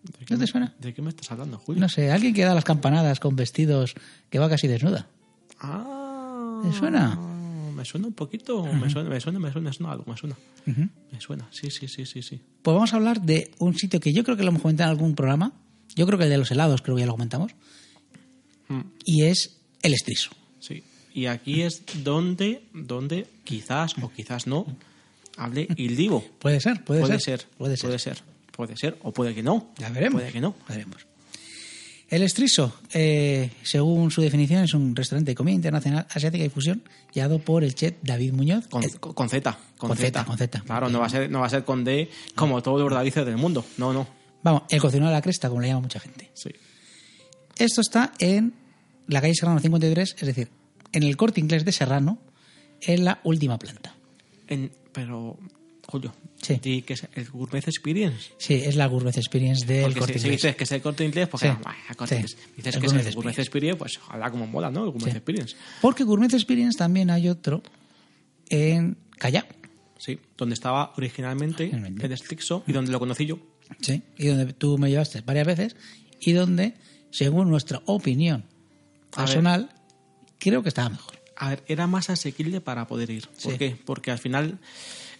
[0.03, 0.75] ¿De qué ¿No te me- suena?
[0.79, 1.81] ¿De qué me estás hablando, Julio?
[1.81, 3.95] No sé, alguien que da las campanadas con vestidos
[4.31, 5.07] que va casi desnuda.
[5.61, 6.61] Ah.
[6.63, 7.19] ¿Te suena?
[7.75, 8.63] Me suena un poquito.
[8.65, 10.37] me, suena, me suena, me suena, me suena algo, me suena.
[10.67, 12.41] Me suena, sí, sí, sí, sí, sí.
[12.63, 14.97] Pues vamos a hablar de un sitio que yo creo que lo hemos comentado en
[14.99, 15.53] algún programa.
[15.97, 17.53] Yo creo que el de los helados, creo que ya lo comentamos.
[18.71, 20.31] Mm, Y es el estriso.
[20.61, 20.83] sí.
[21.13, 24.65] Y aquí es donde, donde quizás o quizás no
[25.37, 26.25] hable il divo.
[26.39, 27.41] Puede ser, puede, Puede ser.
[27.41, 27.87] ser, Puede ser.
[27.89, 29.71] puede ser, puede ser, o puede que no.
[29.79, 30.21] Ya veremos.
[30.21, 30.55] Puede que no.
[30.69, 31.05] Veremos.
[32.09, 36.83] El Estriso, eh, según su definición, es un restaurante de comida internacional asiática y fusión,
[37.13, 38.67] llevado por el chef David Muñoz.
[38.69, 39.59] Con, Eh, con- Z.
[39.79, 40.25] Con, Z, Z.
[40.25, 40.61] con Z.
[40.61, 43.27] Claro, no va, a ser, no va a ser con D como todos los Davices
[43.27, 43.65] del mundo.
[43.79, 44.07] No, no.
[44.45, 46.31] vamos, el cocinero de la cresta, como le llama mucha gente.
[46.35, 46.51] Sí.
[47.59, 48.55] Esto está en
[49.11, 50.49] la calle Serrano 53, es decir,
[50.93, 52.19] en el corte inglés de Serrano,
[52.81, 53.95] en la última planta.
[54.49, 55.39] En- pero,
[55.87, 56.59] Julio, Sí.
[56.63, 58.31] di que es el Gourmet Experience.
[58.39, 60.43] Sí, es la Gourmet Experience del Porque corte si, si inglés.
[60.43, 61.49] dices que es el corte inglés, pues Sí.
[61.49, 61.75] ah,
[62.07, 62.15] Sí.
[62.17, 64.85] dices El que es Gourmet el Gourmet Experience, pues ojalá como mola, ¿no?
[64.85, 65.15] El Gourmet.
[65.17, 65.57] Experience.
[65.83, 67.63] Porque Gourmet Experience también hay otro
[68.49, 69.45] en Callao.
[69.99, 72.07] Sí, donde estaba originalmente Originalmente.
[72.07, 73.39] el Stixo y donde lo conocí yo.
[73.81, 75.77] Sí, y donde tú me llevaste varias veces
[76.21, 76.75] y donde,
[77.11, 78.45] según nuestra opinión.
[79.15, 79.71] Personal,
[80.39, 81.19] creo que estaba mejor.
[81.37, 83.29] A ver, era más asequible para poder ir.
[83.43, 83.59] ¿Por Sí.
[83.59, 83.77] qué?
[83.85, 84.59] Porque al final,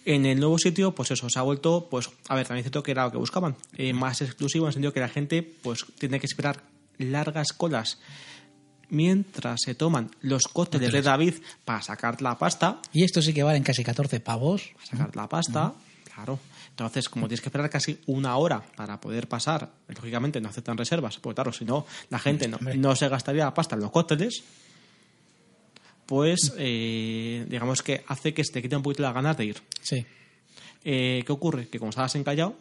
[0.05, 2.83] en el nuevo sitio, pues eso, se ha vuelto, pues, a ver, también es cierto
[2.83, 3.55] que era lo que buscaban.
[3.75, 6.61] Eh, más exclusivo en el sentido que la gente, pues, tiene que esperar
[6.99, 7.97] largas colas
[8.89, 11.35] mientras se toman los cócteles de David
[11.65, 12.81] para sacar la pasta.
[12.93, 14.69] Y esto sí que valen casi 14 pavos.
[14.75, 15.73] Para sacar la pasta,
[16.13, 16.39] claro.
[16.71, 21.19] Entonces, como tienes que esperar casi una hora para poder pasar, lógicamente no aceptan reservas,
[21.19, 24.43] porque claro, si no, la gente no, no se gastaría la pasta en los cócteles,
[26.11, 29.61] pues eh, digamos que hace que se te quite un poquito las ganas de ir.
[29.81, 30.05] Sí.
[30.83, 31.67] Eh, ¿Qué ocurre?
[31.67, 32.55] Que como estabas en Callao,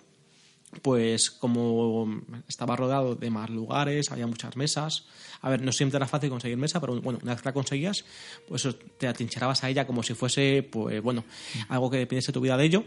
[0.82, 5.06] pues como estaba rodado de más lugares, había muchas mesas.
[5.40, 8.04] A ver, no siempre era fácil conseguir mesa, pero bueno, una vez que la conseguías,
[8.46, 11.24] pues te atrincharabas a ella como si fuese, pues bueno,
[11.68, 12.84] algo que dependiese tu vida de ello.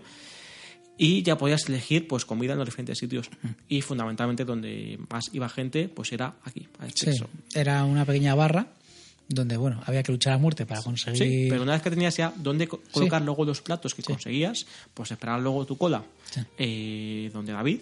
[0.98, 3.30] Y ya podías elegir pues comida en los diferentes sitios.
[3.68, 7.12] Y fundamentalmente donde más iba gente, pues era aquí, a Sí,
[7.56, 8.68] era una pequeña barra
[9.28, 11.18] donde, bueno, había que luchar a muerte para conseguir...
[11.18, 14.66] Sí, pero una vez que tenías ya dónde co- colocar luego los platos que conseguías,
[14.94, 16.04] pues esperar luego tu cola
[16.58, 17.80] eh, donde David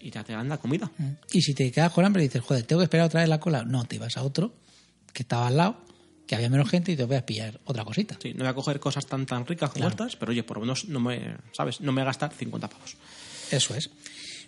[0.00, 0.90] y ya te dan la comida.
[1.32, 3.40] Y si te quedas con hambre y dices, joder, tengo que esperar otra vez la
[3.40, 4.54] cola, no, te ibas a otro
[5.12, 5.76] que estaba al lado,
[6.26, 8.16] que había menos gente y te voy a pillar otra cosita.
[8.20, 9.90] Sí, no voy a coger cosas tan tan ricas como Claro.
[10.04, 11.80] estas, pero oye, por lo menos no me, ¿sabes?
[11.80, 12.96] No me voy a gastar 50 pavos.
[13.50, 13.90] Eso es.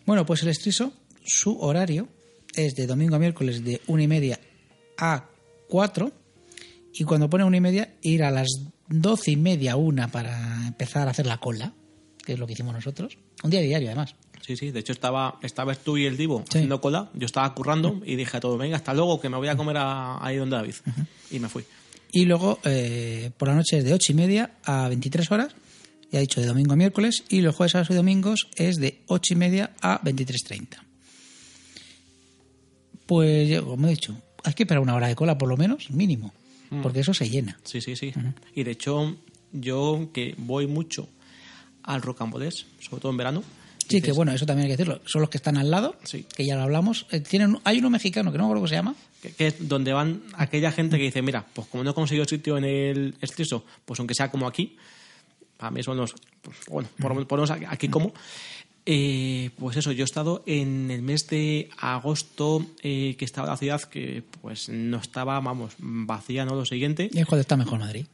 [0.07, 0.93] Bueno, pues el estriso,
[1.25, 2.09] su horario
[2.55, 4.41] es de domingo a miércoles de una y media
[4.97, 5.27] a
[5.69, 6.13] 4
[6.95, 8.49] y cuando pone una y media ir a las
[8.89, 11.75] doce y media, una para empezar a hacer la cola,
[12.29, 13.17] que es lo que hicimos nosotros.
[13.43, 14.15] Un día diario, además.
[14.45, 16.59] Sí, sí, de hecho estaba, estabas tú y el Divo Sí.
[16.59, 19.49] haciendo cola, yo estaba currando y dije a todo, venga, hasta luego, que me voy
[19.49, 20.75] a comer a- ahí donde David.
[21.31, 21.65] Y me fui.
[22.13, 25.55] Y luego eh, por la noche es de ocho y media a 23 horas,
[26.13, 29.01] ya he dicho de domingo a miércoles, y los jueves, sábados y domingos es de
[29.07, 30.77] ocho y media a 23.30.
[33.07, 36.35] Pues, como he dicho, hay que esperar una hora de cola por lo menos, mínimo,
[36.83, 37.59] porque eso se llena.
[37.65, 38.13] Sí, sí, sí.
[38.55, 39.17] Y de hecho,
[39.53, 41.09] yo que voy mucho
[41.89, 43.43] al rocambolés, sobre todo en verano.
[43.79, 45.01] Sí, dices, que bueno, eso también hay que decirlo.
[45.07, 46.27] Son los que están al lado, Sí.
[46.37, 47.07] que ya lo hablamos.
[47.11, 48.95] Eh, tienen, hay uno mexicano que no me acuerdo cómo se llama.
[49.23, 52.27] Que, que es donde van aquella gente que dice, mira, pues como no he conseguido
[52.27, 54.77] sitio en el exceso, pues aunque sea como aquí,
[55.57, 58.13] para mí son los, pues, bueno, por, menos aquí como,
[58.85, 63.57] eh, pues eso, yo he estado en el mes de agosto eh, que estaba la
[63.57, 66.55] ciudad que pues no estaba, vamos, vacía, ¿no?
[66.55, 68.07] Lo siguiente, Y es cuando está mejor Madrid.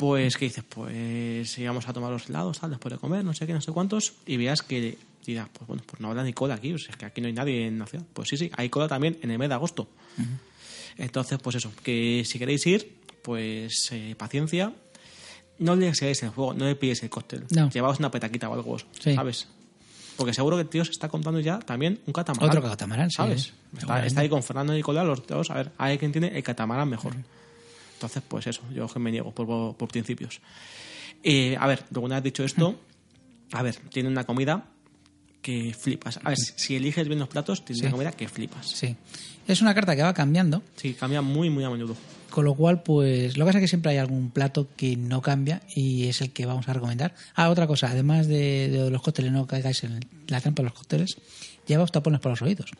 [0.00, 3.46] Pues que dices, pues íbamos a tomar los helados, tal, después de comer, no sé
[3.46, 4.96] qué, no sé cuántos, y veas que
[5.26, 7.26] dirás, pues bueno, pues no habrá ni cola aquí, o sea, es que aquí no
[7.26, 8.04] hay nadie en la ciudad.
[8.12, 9.88] Pues sí, sí, hay cola también en el mes de agosto.
[10.96, 14.72] Entonces, pues eso, que si queréis ir, pues eh, paciencia.
[15.58, 17.44] No le seáis el juego, no le pilléis el cóctel.
[17.54, 17.68] No.
[17.68, 19.14] Llevaos una petaquita o algo, Sí.
[19.14, 19.46] ¿sabes?
[20.16, 22.48] Porque seguro que el tío se está contando ya también un catamarán.
[22.48, 23.42] Otro catamarán, ¿sabes?
[23.42, 23.86] sí.
[24.04, 25.50] Está ahí con Fernando y Nicolás, los dos.
[25.50, 27.14] A ver, hay quien tiene el catamarán mejor.
[28.00, 30.40] Entonces, pues eso, yo que me niego por, por principios.
[31.22, 32.80] Eh, a ver, luego una vez dicho esto,
[33.52, 34.64] a ver, tiene una comida
[35.42, 36.18] que flipas.
[36.24, 37.82] A ver, si, si eliges bien los platos, tiene Sí.
[37.84, 38.66] una comida que flipas.
[38.70, 38.96] Sí.
[39.46, 41.94] Es una carta que va cambiando, Sí, cambia muy, muy a menudo.
[42.30, 45.20] con lo cual, pues, lo que pasa es que siempre hay algún plato que no
[45.20, 47.14] cambia y es el que vamos a recomendar.
[47.34, 50.78] Ah, otra cosa, además de, de los cócteles, no caigáis en la trampa de los
[50.78, 51.18] cócteles,
[51.66, 52.70] llevaos tapones para los oídos,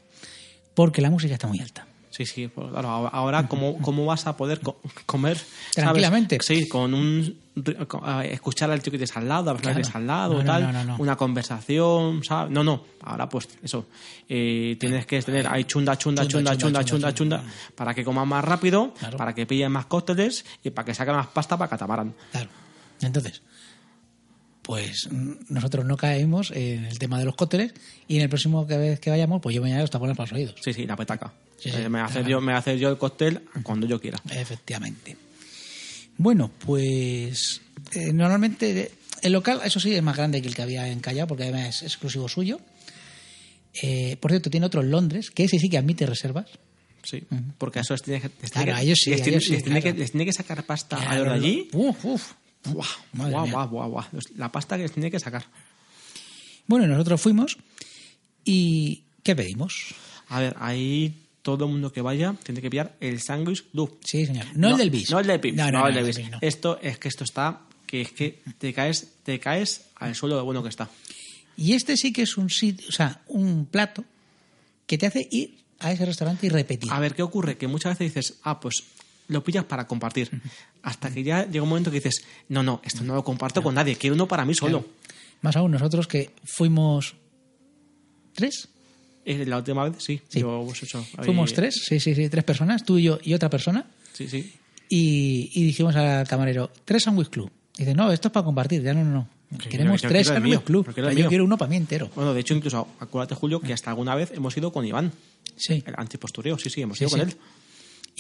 [0.75, 1.87] porque la música está muy alta.
[2.11, 5.73] Sí, sí, pues claro, ahora- ¿cómo, cómo vas a poder co- comer ¿sabes?
[5.75, 6.39] Tranquilamente.
[6.43, 7.39] Sí, con un
[7.87, 9.77] con- escuchar al tío que tienes al lado, a ver Claro.
[9.77, 10.97] que tienes al lado, No, tal, no, no, no.
[10.99, 12.51] una conversación, ¿sabes?
[12.53, 13.87] No, no, ahora pues eso,
[14.29, 17.95] eh, tienes que tener ahí chunda, chunda, Chunda, chunda, chunda, chunda, chunda, chunda, chunda, para
[17.95, 19.17] que coman más rápido, Claro.
[19.17, 22.15] para que pillen más cócteles y para que saquen más pasta para catamarán.
[22.33, 22.49] Claro.
[23.03, 23.43] Entonces,
[24.63, 25.09] pues
[25.49, 27.73] nosotros no caemos en el tema de los cócteles
[28.09, 30.17] y en el próximo que vez que vayamos, pues yo me voy a los tapones
[30.17, 30.55] para los oídos.
[30.63, 31.33] Sí, sí, la petaca.
[31.59, 34.19] Sí, sí, Eh, me hacer yo, me hacer yo el cóctel cuando yo quiera.
[34.31, 35.17] Efectivamente.
[36.17, 38.93] Bueno, pues eh, normalmente
[39.23, 41.77] el local, eso sí, es más grande que el que había en Callao, porque además
[41.77, 42.61] es exclusivo suyo.
[43.83, 46.47] Eh, por cierto, tiene otro en Londres, que ese sí que admite reservas.
[47.03, 47.25] Sí,
[47.57, 48.21] porque a eso les tiene
[49.81, 51.69] que, les tiene sacar pasta a los de allí.
[51.73, 52.33] Uf, uf.
[52.65, 53.53] Buah, Madre buah, mía.
[53.53, 54.07] buah, buah, buah.
[54.13, 55.45] Los- La pasta que tiene que sacar.
[56.67, 57.57] Bueno, nosotros fuimos
[58.45, 59.95] y ¿qué pedimos?
[60.29, 63.99] A ver, ahí todo el mundo que vaya tiene que pillar el sándwich Loop.
[64.05, 64.47] Sí, señor.
[64.55, 65.11] No, el del bis.
[65.11, 65.55] No el del bis.
[65.55, 66.17] No, No, no, el no, del el bis.
[66.19, 66.39] bis no.
[66.41, 70.43] Esto es que esto está que es que te caes, te caes al suelo de
[70.43, 70.89] bueno que está.
[71.57, 74.05] Y este sí que es un sitio, o sea, un plato
[74.87, 76.93] que te hace ir a ese restaurante y repetir.
[76.93, 77.57] A ver, ¿qué ocurre?
[77.59, 78.85] Que muchas veces dices, ah, pues
[79.31, 80.31] lo pillas para compartir.
[80.83, 83.75] Hasta que ya llega un momento que dices, no, no, esto no lo comparto con
[83.75, 84.85] nadie, quiero uno para mí solo.
[85.43, 87.15] Más aún nosotros que fuimos
[88.35, 88.69] tres.
[89.25, 90.21] Eh, La última vez, sí.
[90.29, 90.41] Sí.
[90.41, 93.51] Yo, pues, ahí- Fuimos tres, sí, sí, sí, tres personas, tú y yo y otra
[93.51, 93.87] persona.
[94.13, 94.53] Sí, sí.
[94.89, 97.51] Y, y dijimos al camarero, tres sándwich club.
[97.77, 98.83] Y dice, no, esto es para compartir.
[98.83, 99.59] Ya no, no, no.
[99.59, 100.87] Que Queremos yo tres mío, club.
[100.87, 102.09] yo quiero yo uno para mí entero.
[102.15, 105.13] Bueno, de hecho, incluso acuérdate, Julio, que hasta alguna vez hemos ido con Iván,
[105.57, 105.83] Sí.
[105.87, 106.57] el antipostureo.
[106.59, 107.35] Sí, sí, hemos Sí, ido con él.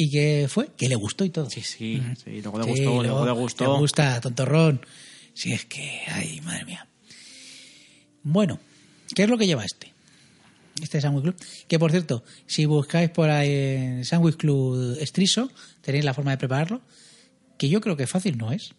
[0.02, 0.68] ¿Y qué fue?
[0.78, 1.50] Que le gustó y todo.
[1.50, 2.40] Sí, sí, sí.
[2.40, 3.72] Luego le Sí, gustó, luego luego le gustó.
[3.74, 4.80] Le gusta, tontorrón.
[5.34, 6.86] Sí, es que, ay, madre mía.
[8.22, 8.58] Bueno,
[9.14, 9.92] ¿qué es lo que lleva este?
[10.80, 11.36] Este Sandwich Club.
[11.68, 15.50] Que por cierto, si buscáis por ahí en Sandwich Club Estriso,
[15.82, 16.80] tenéis la forma de prepararlo.
[17.58, 18.72] Que yo creo que fácil no es.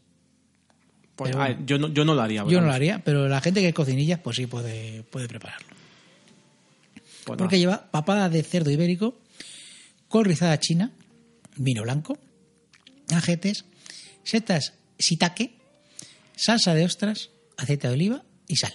[1.16, 2.44] Pues, Pero yo, no, yo no lo haría.
[2.48, 5.68] Yo no lo haría, pero la gente que es cocinillas, pues sí puede, puede prepararlo.
[7.26, 9.20] Pues Porque lleva papada de cerdo ibérico,
[10.08, 10.92] col rizada china,
[11.58, 12.18] vino blanco,
[13.10, 13.66] ajetes,
[14.24, 15.54] setas shiitake,
[16.36, 18.74] salsa de ostras, aceite de oliva y sal.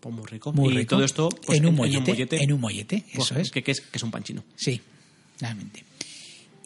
[0.00, 0.52] Pues muy rico.
[0.52, 0.96] Muy y rico.
[0.96, 3.50] todo esto pues, en, un mollete, En un mollete, pues, eso es.
[3.50, 3.80] Que, que es.
[3.80, 4.44] que es un panchino.
[4.56, 4.80] Sí,
[5.40, 5.84] realmente.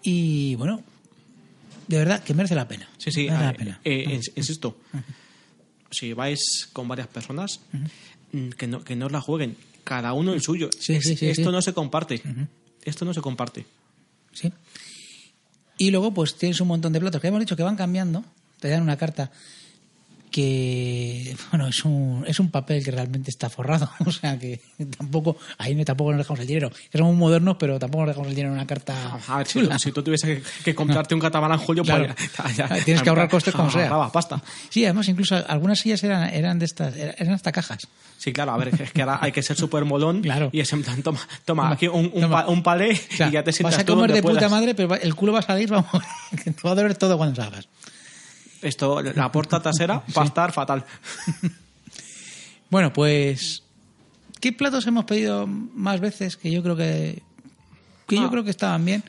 [0.02, 0.82] Y bueno,
[1.88, 2.88] de verdad que merece la pena.
[2.98, 3.24] Sí, sí.
[3.24, 3.80] Merece eh, la pena.
[3.84, 4.76] eh, ins- insisto,
[5.90, 7.60] si vais con varias personas,
[8.32, 9.56] mm, que, no, que no os la jueguen.
[9.84, 10.68] Cada uno el suyo.
[10.78, 12.22] Sí, Es- sí, sí, esto no se comparte.
[12.84, 13.64] Esto no se comparte.
[14.32, 14.52] Sí.
[15.78, 18.24] Y luego, pues tienes un montón de platos que hemos dicho que van cambiando.
[18.60, 19.30] Te dan una carta
[20.32, 23.88] que, bueno, es un, es un papel que realmente está forrado.
[24.06, 24.60] O sea que
[24.98, 26.70] tampoco, ahí no, tampoco nos dejamos el dinero.
[26.90, 29.18] Que somos modernos, pero tampoco nos dejamos el dinero en una carta.
[29.28, 29.78] A ver, si, chula.
[29.78, 32.14] si tú tuviese que, que comprarte un catamarán, Julio, Claro.
[32.36, 33.84] pues ya- ya- Tienes que ahorrar costes como sea.
[33.84, 34.42] ahorrabas pasta.
[34.70, 37.86] Sí, además, incluso algunas sillas eran, eran de estas, eran hasta cajas.
[38.18, 40.50] Sí, claro, a ver, es que ahora hay que ser súper molón Claro.
[40.52, 42.44] y es en plan, toma, toma, aquí un, un, Toma.
[42.44, 44.74] pa- un palé O sea, y ya te sientas vas a comer de puta madre,
[44.74, 45.90] pero el culo va a salir, vamos,
[46.42, 47.68] que te va a doler todo cuando salgas.
[48.62, 50.84] Esto, la puerta trasera va a estar fatal.
[52.70, 53.62] Bueno, pues.
[54.40, 56.36] ¿Qué platos hemos pedido más veces?
[56.36, 57.22] Que yo creo que.
[58.06, 58.30] Que yo Ah.
[58.30, 59.04] creo que estaban bien.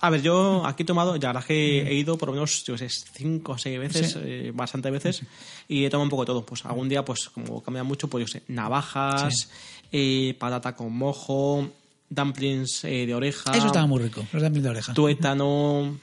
[0.00, 2.78] A ver, yo aquí he tomado, ya la que he ido por lo menos, yo
[2.78, 4.18] sé, cinco o seis veces, Sí.
[4.22, 5.22] eh, bastante veces,
[5.66, 6.46] y he tomado un poco de todo.
[6.46, 9.48] Pues algún día, pues como cambia mucho, pues yo sé, navajas,
[9.90, 11.68] eh, patata con mojo,
[12.10, 14.94] dumplings eh, de oreja, Eso estaba muy rico, los dumplings de oreja.
[14.94, 15.98] tuétano.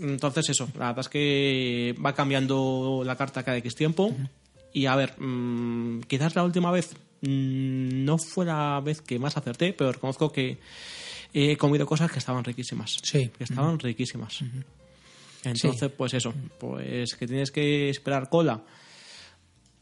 [0.00, 4.14] Entonces, eso, la verdad es que va cambiando la carta cada X tiempo.
[4.72, 9.36] Y a ver, mm, quizás la última vez mm, no fue la vez que más
[9.36, 10.58] acerté, pero reconozco que
[11.32, 12.98] he comido cosas que estaban riquísimas.
[13.02, 13.30] Sí.
[13.36, 14.40] Que estaban riquísimas.
[15.44, 18.62] Entonces, pues eso, pues que tienes que esperar cola.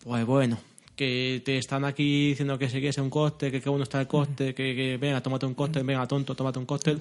[0.03, 0.59] Pues bueno,
[0.97, 4.07] que te están aquí diciendo que se quiere un coste, que qué bueno está el
[4.07, 7.01] coste, que, que venga, tómate un cóctel, venga, tonto, tómate un cóctel.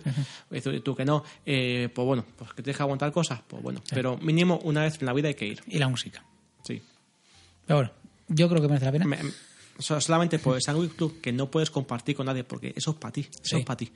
[0.52, 3.62] Y tú, tú que no, eh, pues bueno, pues que tienes que aguantar cosas, pues
[3.62, 3.82] bueno.
[3.92, 5.62] Pero mínimo una vez en la vida hay que ir.
[5.68, 6.24] Y la música.
[6.66, 6.82] Sí.
[7.68, 7.92] Pero bueno,
[8.30, 9.06] yo creo que merece la pena.
[9.06, 9.32] Me- me-
[9.80, 12.98] so- solamente por el Sandwich Club que no puedes compartir con nadie porque eso es
[12.98, 13.56] para ti, eso Sí.
[13.58, 13.92] es para ti.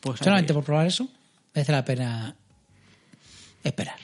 [0.00, 1.08] Pues, Solamente por probar eso,
[1.54, 2.36] merece la pena
[3.64, 3.98] esperar.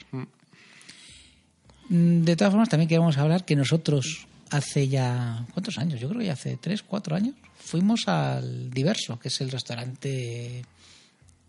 [1.89, 5.47] Mm, De todas formas, también queremos hablar que nosotros hace ya.
[5.53, 6.01] ¿Cuántos años?
[6.01, 7.35] Yo creo que ya hace tres, cuatro años.
[7.59, 10.65] Fuimos al Diverso, que es el restaurante.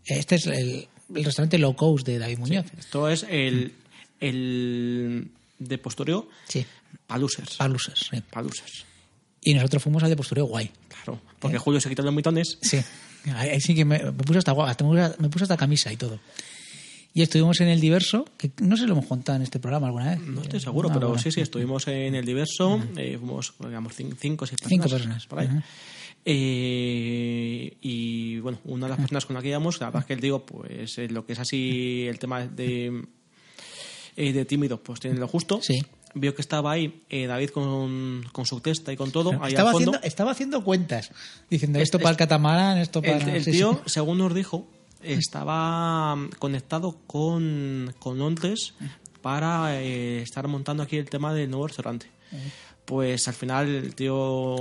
[0.04, 2.66] Este es el, el restaurante low cost de David Muñoz.
[2.78, 3.72] Esto es el,
[4.20, 5.28] el
[5.58, 6.64] de postureo Sí,
[7.06, 7.56] Palusers.
[7.56, 8.08] Palusers.
[8.10, 8.20] sí.
[8.30, 8.84] Palusers.
[9.44, 10.70] Y nosotros fuimos al de postureo guay.
[10.88, 12.58] Claro, porque Julio se quitó los mitones.
[12.62, 12.78] Sí,
[13.34, 14.84] ahí sí que me, me puse hasta, hasta-
[15.18, 16.20] me puse hasta camisa y todo.
[17.14, 19.88] Y estuvimos en el diverso, que no sé si lo hemos contado en este programa
[19.88, 20.20] alguna vez.
[20.20, 21.22] No estoy seguro, Ah, pero bueno.
[21.22, 24.84] sí, sí, estuvimos en el diverso, eh, fuimos, digamos, cin- cinco o seis personas.
[24.84, 25.48] Cinco personas, Por ahí.
[26.24, 30.12] Eh, y bueno, una de las personas con la que íbamos, la verdad es que
[30.14, 33.04] él digo, pues eh, lo que es así el tema de,
[34.16, 35.60] eh, de tímido, pues tiene lo justo.
[35.62, 35.82] Sí.
[36.14, 39.70] Vio que estaba ahí eh, David con, con su testa y con todo, ahí estaba,
[39.70, 39.90] al fondo.
[39.92, 41.10] haciendo, estaba haciendo cuentas,
[41.50, 43.16] diciendo Es- esto es- para el catamarán, esto para...
[43.18, 43.90] El, el sí, tío, sí.
[43.92, 44.68] según nos dijo,
[45.02, 48.74] estaba conectado con, con Londres
[49.20, 52.06] para eh, estar montando aquí el tema del nuevo restaurante.
[52.84, 54.56] Pues al final el tío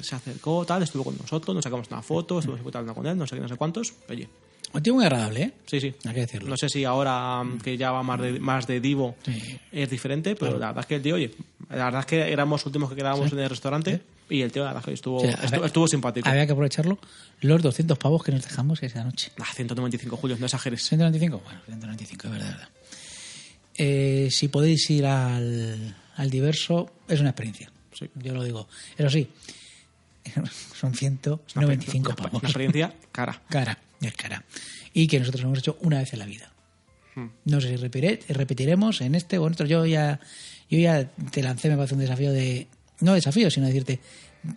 [0.00, 3.26] se acercó, tal, estuvo con nosotros, nos sacamos una foto, estuvimos hablando con él, no
[3.26, 3.92] sé qué, no sé cuántos.
[4.08, 4.28] Oye,
[4.74, 5.52] Un tío muy agradable, ¿eh?
[5.66, 5.94] sí, sí.
[6.06, 6.48] Hay que decirlo.
[6.48, 9.58] No sé si ahora mm, que ya va más de, más de divo Sí.
[9.70, 11.34] es diferente, pero la verdad es que el tío, oye,
[11.70, 14.00] la verdad es que éramos los últimos que quedábamos en el restaurante
[14.30, 16.28] y el tío, la verdad es que estuvo, O sea, estuvo, había- estuvo simpático.
[16.28, 16.98] Había que aprovecharlo.
[17.40, 19.32] Los 200 pavos que nos dejamos esa noche.
[19.38, 20.82] Ah, 195 Julio, no exageres.
[20.88, 22.68] 195, bueno, 195, es verdad, verdad.
[23.76, 27.70] Eh, si podéis ir al, al diverso, es una experiencia.
[27.92, 28.08] Sí.
[28.16, 28.68] Yo lo digo.
[28.96, 29.28] Eso sí,
[30.74, 32.40] son 195 Una- pavos.
[32.42, 33.40] Una experiencia cara.
[33.48, 34.44] Cara, es cara.
[34.94, 36.52] Y que nosotros hemos hecho una vez en la vida.
[37.14, 37.26] Hmm.
[37.44, 37.76] No sé si
[38.32, 39.66] repetiremos en este o en otro.
[39.66, 40.20] Yo ya,
[40.70, 42.68] yo ya te lancé, me parece un desafío de.
[43.00, 44.00] No desafío, sino decirte,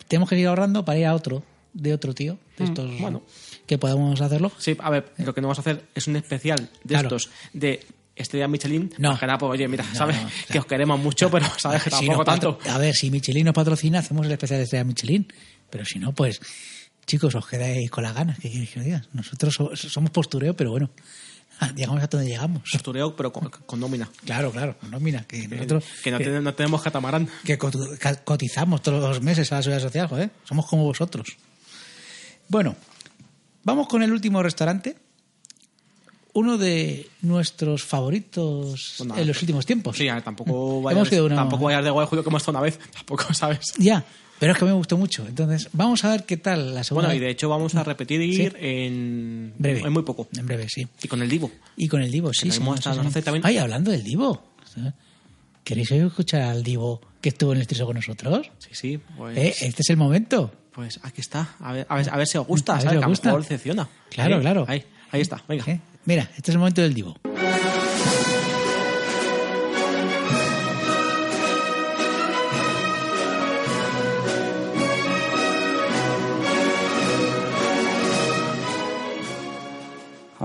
[0.08, 3.22] tenemos que ir ahorrando para ir a otro, de otro tío, de estos Hmm, bueno.
[3.66, 4.50] que podamos hacerlo.
[4.58, 7.08] Sí, a ver, lo que no vamos a hacer es un especial de Claro.
[7.08, 7.84] estos de
[8.14, 8.90] estrella Michelin.
[8.98, 9.12] No.
[9.20, 11.96] Nada, pues, oye, mira, No, sabes no, que os queremos mucho, pero sabes que Si
[12.06, 12.70] tampoco patro- tanto.
[12.70, 15.30] A ver, si Michelin nos patrocina, hacemos el especial de estrella Michelin.
[15.68, 16.40] Pero si no, pues,
[17.06, 18.38] chicos, os quedáis con las ganas.
[18.38, 19.02] ¿Qué queréis que os diga?
[19.12, 20.90] Nosotros so- somos postureo, pero bueno,
[21.76, 22.70] llegamos hasta donde llegamos.
[22.70, 24.08] Postureo, pero con, con nómina.
[24.24, 24.76] Claro, claro.
[24.90, 27.28] No, mira, que nosotros que no, tenemos, no tenemos catamarán.
[27.44, 30.30] que cotizamos todos los meses a la seguridad social, joder.
[30.44, 31.36] Somos como vosotros.
[32.48, 32.76] Bueno,
[33.64, 34.96] vamos con el último restaurante.
[36.34, 39.96] Uno de nuestros favoritos Bueno, en los últimos tiempos.
[39.96, 42.78] Sí, tampoco Hemos vayas, ido tampoco vayas de guay, Julio, que hemos estado una vez.
[42.92, 43.72] Tampoco, ¿sabes?
[43.78, 44.04] Ya,
[44.38, 45.26] pero es que me gustó mucho.
[45.26, 48.20] Entonces, vamos a ver qué tal la segunda Bueno, y de hecho vamos a repetir
[48.20, 49.80] ir en, breve.
[49.80, 50.28] en muy poco.
[50.36, 50.86] En breve, sí.
[51.02, 51.50] Y con el Divo.
[51.76, 52.50] Y con el Divo, sí.
[52.50, 53.40] Sí, hemos sí, sí.
[53.42, 54.42] Ay, hablando del Divo.
[55.64, 58.50] ¿Queréis escuchar al Divo que estuvo en el estriso con nosotros.
[58.58, 60.52] Sí, sí, pues, Eh, este es el momento.
[60.72, 61.56] pues aquí está.
[61.58, 63.30] A ver, a ver, a ver si os gusta, A ver si os gusta.
[64.10, 64.64] Claro, Ahí, claro.
[64.68, 65.64] Ahí, ahí está, venga.
[65.66, 65.80] ¿Eh?
[66.04, 67.16] Mira, este es el momento del divo.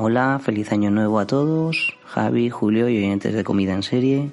[0.03, 4.31] Hola, feliz año nuevo a todos, Javi, Julio y oyentes de Comida en Serie.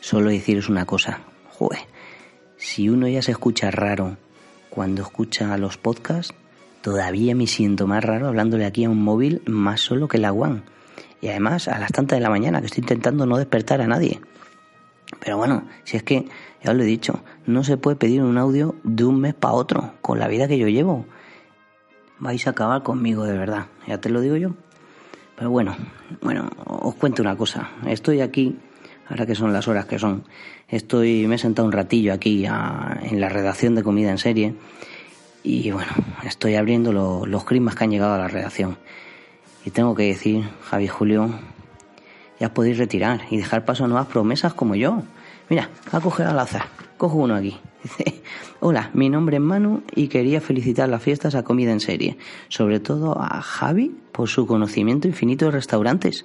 [0.00, 1.80] Solo deciros una cosa, joder,
[2.56, 4.16] si uno ya se escucha raro
[4.70, 6.32] cuando escucha los podcasts,
[6.80, 10.62] todavía me siento más raro hablándole aquí a un móvil más solo que la One.
[11.20, 14.22] Y además a las tantas de la mañana que estoy intentando no despertar a nadie.
[15.20, 16.28] Pero bueno, si es que,
[16.62, 19.52] ya os lo he dicho, no se puede pedir un audio de un mes para
[19.52, 21.04] otro, con la vida que yo llevo.
[22.18, 24.54] Vais a acabar conmigo de verdad, ya te lo digo yo.
[25.36, 25.76] Pero bueno,
[26.22, 27.70] bueno, os cuento una cosa.
[27.86, 28.56] Estoy aquí,
[29.08, 30.24] ahora que son las horas que son,
[30.68, 34.54] estoy, me he sentado un ratillo aquí en la redacción de comida en serie
[35.42, 35.90] y bueno,
[36.24, 38.78] estoy abriendo lo- los crismas que han llegado a la redacción.
[39.64, 41.30] Y tengo que decir, Javi Julio,
[42.38, 45.02] ya podéis retirar y dejar paso a nuevas promesas como yo.
[45.48, 46.66] Mira, voy a coger al azar.
[46.96, 47.56] Cojo uno aquí.
[48.60, 52.16] Hola, mi nombre es Manu y quería felicitar las fiestas a Comida en Serie.
[52.48, 56.24] Sobre todo a Javi por su conocimiento infinito de restaurantes.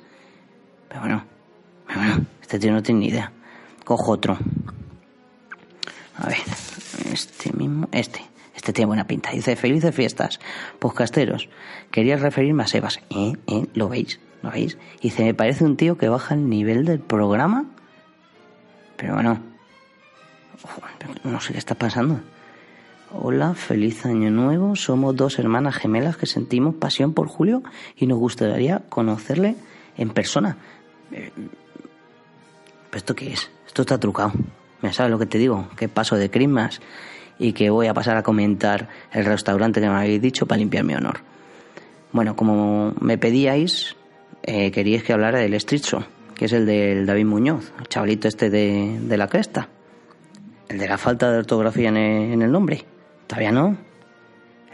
[0.88, 1.26] Pero bueno,
[1.88, 3.32] pero bueno, este tío no tiene ni idea.
[3.84, 4.38] Cojo otro.
[6.18, 6.38] A ver,
[7.12, 8.22] este mismo, este.
[8.56, 9.32] Este tiene buena pinta.
[9.32, 10.40] Dice, felices fiestas,
[10.80, 11.50] podcasteros.
[11.92, 13.00] Quería referirme a Sebas.
[13.10, 13.34] ¿Eh?
[13.48, 13.66] ¿Eh?
[13.74, 14.20] ¿Lo veis?
[14.44, 14.78] ¿Lo veis?
[15.02, 17.66] Dice, me parece un tío que baja el nivel del programa.
[18.98, 19.40] Pero bueno,
[21.24, 22.22] no sé qué está pasando.
[23.12, 24.76] Hola, feliz año nuevo.
[24.76, 27.64] Somos dos hermanas gemelas que sentimos pasión por Julio
[27.96, 29.56] y nos gustaría conocerle
[29.98, 30.58] en persona.
[31.12, 31.32] Eh,
[32.90, 33.50] ¿Pero esto qué es?
[33.66, 34.34] Esto está trucado.
[34.82, 35.68] ¿Me sabes lo que te digo?
[35.76, 36.82] Que paso de Christmas
[37.38, 40.84] y que voy a pasar a comentar el restaurante que me habéis dicho para limpiar
[40.84, 41.22] mi honor.
[42.12, 43.96] Bueno, como me pedíais,
[44.44, 45.84] eh, queríais que hablara del Street
[46.36, 49.68] que es el del David Muñoz, el chavalito este de, de la cresta.
[50.70, 52.86] El de la falta de ortografía en el, nombre.
[53.26, 53.76] ¿Todavía no?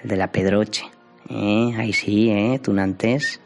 [0.04, 0.84] El de la Pedroche.
[1.30, 3.40] Eh, ahí sí, eh, tunantes.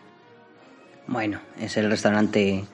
[1.06, 2.66] Bueno, es el restaurante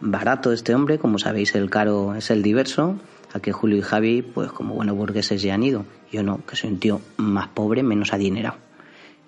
[0.00, 2.96] barato de este hombre, como sabéis el caro es el diverso,
[3.32, 5.86] a que Julio y Javi, pues como buenos burgueses ya han ido.
[6.10, 8.56] Yo no, que soy un tío más pobre, menos adinerado.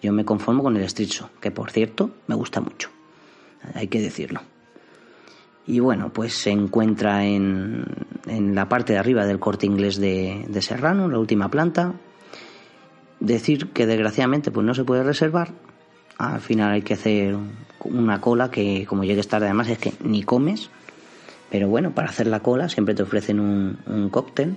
[0.03, 2.91] Yo me conformo con el Street que por cierto me gusta mucho,
[3.75, 4.43] hay que decirlo.
[5.67, 7.85] Y bueno, pues se encuentra en,
[8.27, 11.95] en la parte de arriba del corte inglés de, de Serrano, la última planta.
[13.21, 15.53] Decir que desgraciadamente pues no se puede reservar.
[16.19, 17.37] Al final hay que hacer
[17.85, 20.71] una cola que como llegues tarde además es que ni comes.
[21.51, 24.57] Pero bueno, para hacer la cola siempre te ofrecen un, un cóctel.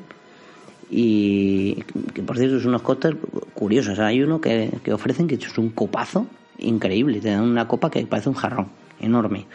[0.89, 1.84] Y
[2.14, 3.18] que por cierto es unos cócteles
[3.53, 3.99] curiosos.
[3.99, 6.28] Hay uno que, que ofrecen que es un copazo
[6.58, 7.22] increíble.
[7.22, 8.68] Te dan una copa que parece un jarrón
[8.99, 9.45] enorme.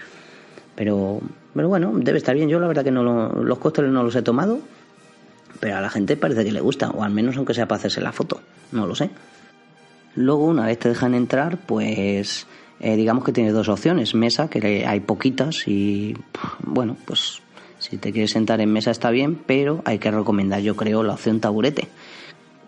[0.74, 1.20] Pero,
[1.54, 2.48] pero bueno, debe estar bien.
[2.48, 4.60] Yo la verdad que no lo- los cócteles no los he tomado.
[5.60, 6.90] Pero a la gente parece que le gusta.
[6.90, 8.40] O al menos aunque sea para hacerse la foto.
[8.72, 9.10] No lo sé.
[10.14, 12.46] Luego, una vez te dejan entrar, pues
[12.80, 14.14] eh, digamos que tienes dos opciones.
[14.14, 16.16] Mesa, que hay poquitas y
[16.64, 17.40] bueno, pues
[17.78, 21.14] si te quieres sentar en mesa está bien, pero hay que recomendar, yo creo, la
[21.14, 21.88] opción taburete.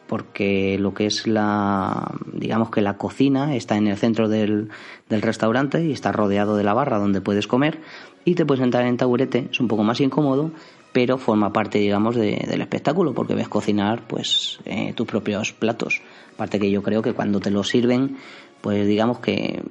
[0.07, 4.69] Porque lo que es la, digamos que la cocina está en el centro del,
[5.09, 7.81] del restaurante y está rodeado de la barra donde puedes comer
[8.25, 10.51] y te puedes sentar en taburete, es un poco más incómodo,
[10.93, 16.03] pero forma parte, digamos, de- del espectáculo porque ves cocinar, pues, eh, tus propios platos.
[16.35, 18.17] Aparte que yo creo que cuando te los sirven,
[18.61, 19.63] pues digamos que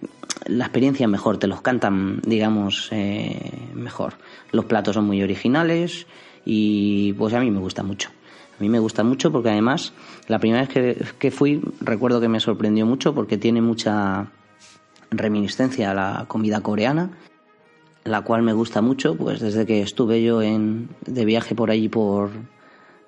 [0.45, 3.39] la experiencia es mejor, te los cantan, digamos, eh,
[3.75, 4.15] mejor.
[4.51, 6.05] Los platos son muy originales
[6.43, 8.09] y pues a mí me gusta mucho.
[8.63, 9.91] A mí me gusta mucho porque además
[10.29, 14.31] la primera vez que, que fui recuerdo que me sorprendió mucho porque tiene mucha
[15.11, 17.09] reminiscencia a la comida coreana,
[18.05, 21.89] la cual me gusta mucho, pues desde que estuve yo en, de viaje por allí
[21.89, 22.29] por,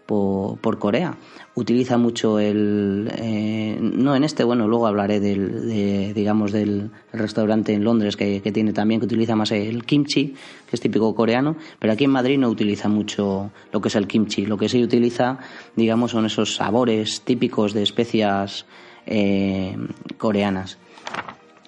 [0.05, 1.17] por, Corea.
[1.55, 3.09] Utiliza mucho el...
[3.17, 8.41] eh, no en este, bueno, luego hablaré del, de, digamos, del restaurante en Londres que,
[8.41, 10.35] que tiene también, que utiliza más el kimchi,
[10.69, 14.07] que es típico coreano, pero aquí en Madrid no utiliza mucho lo que es el
[14.07, 14.45] kimchi.
[14.45, 15.39] Lo que sí utiliza,
[15.75, 18.65] digamos, son esos sabores típicos de especias
[19.05, 19.77] eh,
[20.17, 20.77] coreanas.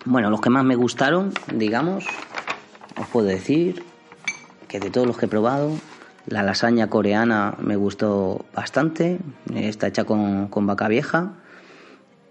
[0.06, 2.06] Bueno, los que más me gustaron, digamos,
[3.00, 3.84] os puedo decir
[4.68, 5.72] que de todos los que he probado,
[6.28, 9.20] la lasaña coreana me gustó bastante,
[9.56, 11.34] está hecha con, con vaca vieja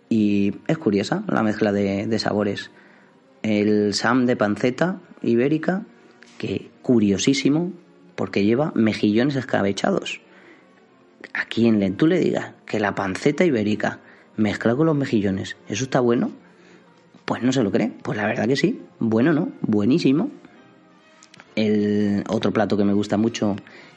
[0.09, 2.71] y es curiosa la mezcla de, de sabores.
[3.43, 5.83] El sam de panceta ibérica,
[6.39, 7.73] que curiosísimo
[8.15, 10.21] porque lleva mejillones escabechados.
[11.35, 14.01] a quien le, tú le digas que la panceta ibérica
[14.37, 16.31] mezclada con los mejillones, ¿eso está bueno?
[17.25, 17.93] Pues no se lo cree.
[18.03, 18.83] Pues la verdad que sí.
[19.01, 19.49] Bueno, ¿no?
[19.61, 20.31] Buenísimo.
[21.57, 23.57] El otro plato que me gusta mucho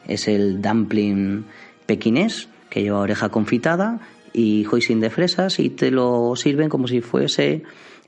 [0.10, 1.45] es el dumpling
[1.86, 3.99] pequinés, que lleva oreja confitada
[4.34, 7.64] y hoisin de fresas y te lo sirven como si fuese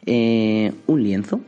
[0.05, 1.41] eh, un lienzo.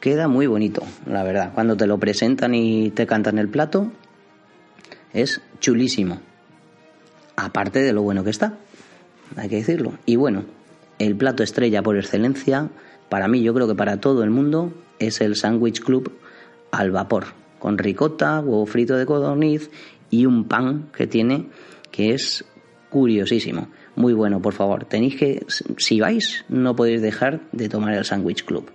[0.00, 1.52] Queda muy bonito, la verdad.
[1.52, 3.90] Cuando te lo presentan y te cantan el plato,
[5.12, 6.20] es chulísimo.
[7.34, 8.58] Aparte de lo bueno que está,
[9.36, 9.94] hay que decirlo.
[10.06, 10.44] Y bueno,
[10.98, 12.68] el plato estrella por excelencia,
[13.08, 16.12] para mí, yo creo que para todo el mundo, es el Sandwich Club
[16.70, 17.26] al vapor,
[17.58, 19.70] con ricota, huevo frito de codorniz
[20.10, 21.46] y un pan que tiene
[21.90, 22.44] que es
[22.90, 23.68] curiosísimo.
[23.94, 24.84] Muy bueno, por favor.
[24.84, 25.46] Tenéis que,
[25.78, 28.70] si vais, no podéis dejar de tomar el Sandwich Club.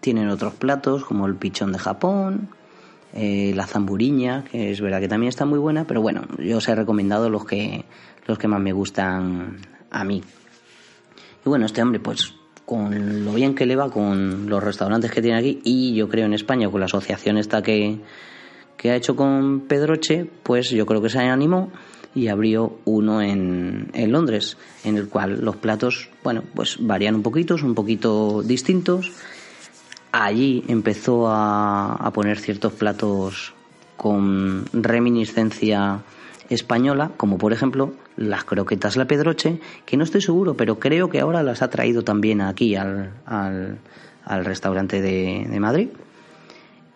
[0.00, 2.50] Tienen otros platos como el pichón de Japón,
[3.14, 6.68] eh, la zamburiña, que es verdad que también está muy buena, pero bueno, yo os
[6.68, 7.84] he recomendado los que,
[8.26, 9.58] los que más me gustan
[9.90, 10.22] a mí.
[11.46, 12.34] Y bueno, este hombre, pues
[12.64, 16.26] con lo bien que le va con los restaurantes que tiene aquí y yo creo
[16.26, 17.98] en España con la asociación esta que,
[18.76, 21.70] que ha hecho con Pedroche, pues yo creo que se animó
[22.14, 27.22] y abrió uno en, en, Londres, en el cual los platos, bueno, pues varían un
[27.22, 29.10] poquito, son un poquito distintos.
[30.12, 33.52] Allí empezó a, a poner ciertos platos
[33.96, 36.04] con reminiscencia
[36.48, 41.20] española, como por ejemplo las croquetas La Pedroche, que no estoy seguro, pero creo que
[41.20, 45.88] ahora las ha traído también aquí al, al, restaurante de, de Madrid.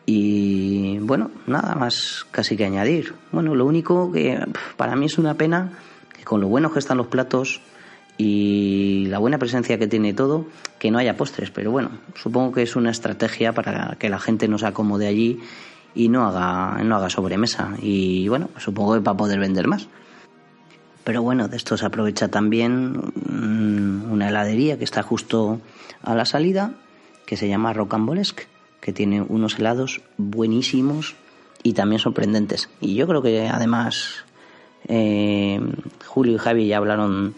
[0.07, 3.14] Y bueno, nada más casi que añadir.
[3.30, 4.38] Bueno, lo único que
[4.76, 5.72] para mí es una pena
[6.16, 7.61] que con lo buenos que están los platos
[8.16, 10.46] y la buena presencia que tiene todo,
[10.78, 11.51] que no haya postres.
[11.51, 15.40] Pero bueno, supongo que es una estrategia para que la gente no se acomode allí
[15.95, 17.74] y no haga, no haga sobremesa.
[17.80, 19.89] Y bueno, supongo que para poder vender más.
[21.05, 23.01] Pero bueno, de esto se aprovecha también
[24.11, 25.61] una heladería que está justo
[26.03, 26.72] a la salida,
[27.24, 28.47] que se llama Rocambolesque
[28.80, 31.14] que tiene unos helados buenísimos
[31.62, 32.70] y también sorprendentes.
[32.80, 34.24] Y yo creo que además
[34.86, 35.61] eh,
[36.07, 37.34] Julio y Javi ya hablaron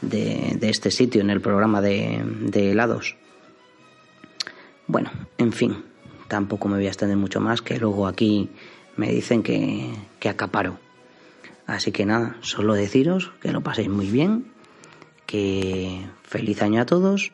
[0.00, 2.22] de, de, este sitio en el programa de,
[2.54, 3.16] helados.
[4.86, 5.84] Bueno, en fin,
[6.34, 8.50] tampoco me voy a extender mucho más, que luego aquí
[8.96, 10.80] me dicen que, que acaparo.
[11.64, 14.46] Así que nada, solo deciros que lo paséis muy bien,
[15.26, 17.30] que feliz año a todos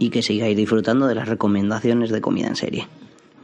[0.00, 2.88] y que sigáis disfrutando de las recomendaciones de comida en serie.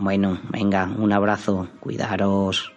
[0.01, 2.73] Bueno, venga, un abrazo, cuidaros.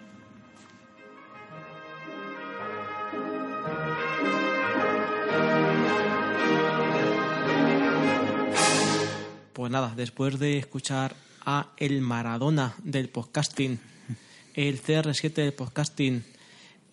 [9.53, 13.79] Pues nada, después de escuchar a el Maradona del podcasting,
[14.53, 16.23] el CR7 del podcasting,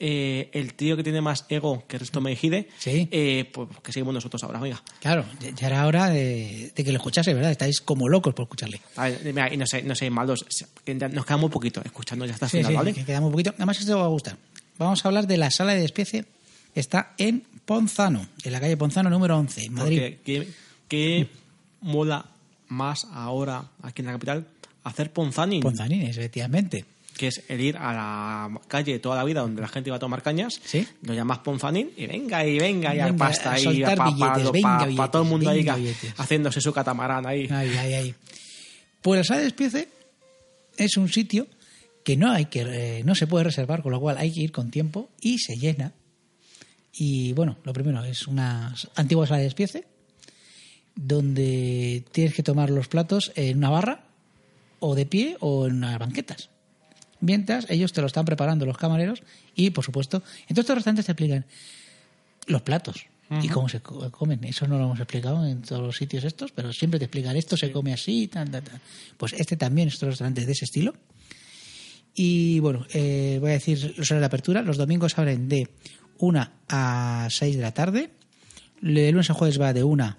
[0.03, 3.07] eh, el tío que tiene más ego que Resto Mejide, Sí.
[3.11, 4.82] eh, pues que seguimos nosotros ahora, venga.
[5.01, 5.26] Claro,
[5.57, 7.51] ya- era hora de, de que lo escuchase, ¿verdad?
[7.51, 8.80] Estáis como locos por escucharle.
[8.96, 10.11] A ver, mira, y no sé, no sé,
[10.84, 12.94] que ya nos queda muy poquito escuchando ya el Sí, final, sí, ¿vale?
[12.94, 13.51] que quedamos un poquito.
[13.57, 14.36] Además, esto te va a gustar.
[14.78, 16.24] Vamos a hablar de la sala de despiece.
[16.74, 19.98] Está en Ponzano, en la calle Ponzano número 11, en Madrid.
[20.01, 20.48] Porque ¿qué,
[20.88, 21.28] qué
[21.82, 22.24] mola
[22.71, 24.47] más ahora aquí en la capital
[24.85, 26.85] hacer ponzanin, Ponzanines, efectivamente.
[27.16, 30.01] que es el ir a la calle toda la vida donde la gente iba a
[30.01, 30.87] tomar cañas, Sí.
[31.03, 35.11] lo llamas ponzanin y venga y venga y a Venga, pasta a ahí para billetes,
[35.12, 36.14] todo el mundo ahí billetes.
[36.16, 37.47] haciéndose su catamarán ahí.
[37.51, 38.14] Ay, ay, ay.
[39.03, 39.89] Pues la sala de despiece
[40.79, 41.47] es un sitio
[42.05, 44.53] que no hay que eh, no se puede reservar, con lo cual hay que ir
[44.53, 45.93] con tiempo y se llena.
[46.93, 49.85] Y bueno, lo primero es una antigua sala de despiece
[51.03, 54.05] donde tienes que tomar los platos en una barra
[54.80, 56.51] o de pie o en unas banquetas.
[57.20, 59.22] Mientras ellos te lo están preparando los camareros
[59.55, 61.44] y por supuesto, en todos estos restaurantes te explican
[62.46, 63.07] los platos
[63.42, 64.42] y cómo se co- comen.
[64.44, 67.57] Eso no lo hemos explicado en todos los sitios estos, pero siempre te explican esto
[67.57, 68.80] se come así, tal, tal, tal.
[69.16, 70.94] Pues este también es otro restaurante de ese estilo.
[72.14, 74.62] Y bueno, eh, voy a decir los horarios de apertura.
[74.62, 75.68] Los domingos abren de
[76.18, 78.11] 1 a 6 de la tarde.
[78.80, 80.16] De lunes a jueves va de 1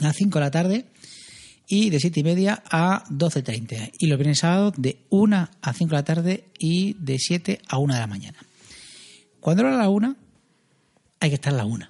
[0.00, 0.86] a 5 de la tarde.
[1.68, 3.92] Y de 7 y media a 12.30.
[3.98, 7.78] Y los viernes sábados de 1 a 5 de la tarde y de 7 a
[7.78, 8.38] 1 de la mañana.
[9.40, 10.16] Cuando era la 1,
[11.20, 11.88] hay que estar a la 1.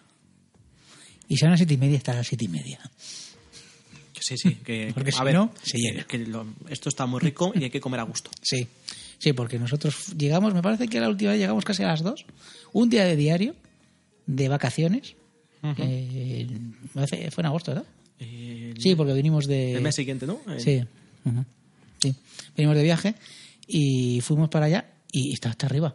[1.28, 2.78] Y si a las 7 y media, estar a las 7 y media.
[4.20, 6.04] Sí, sí, que, Porque a si ver, no, se llena.
[6.04, 8.30] que lo- esto está muy rico y hay que comer a gusto.
[8.42, 8.68] Sí,
[9.18, 12.24] sí, porque nosotros llegamos, me parece que la última vez llegamos casi a las 2.
[12.72, 13.56] Un día de diario,
[14.26, 15.16] de vacaciones.
[15.62, 16.46] Eh,
[17.30, 17.86] fue en agosto, ¿verdad?
[18.18, 19.74] Eh, Sí, porque vinimos de...
[19.74, 20.40] el mes siguiente, ¿no?
[20.58, 20.82] Sí,
[22.00, 22.14] sí.
[22.56, 23.14] Venimos de viaje
[23.66, 25.94] y fuimos para allá y estaba hasta arriba.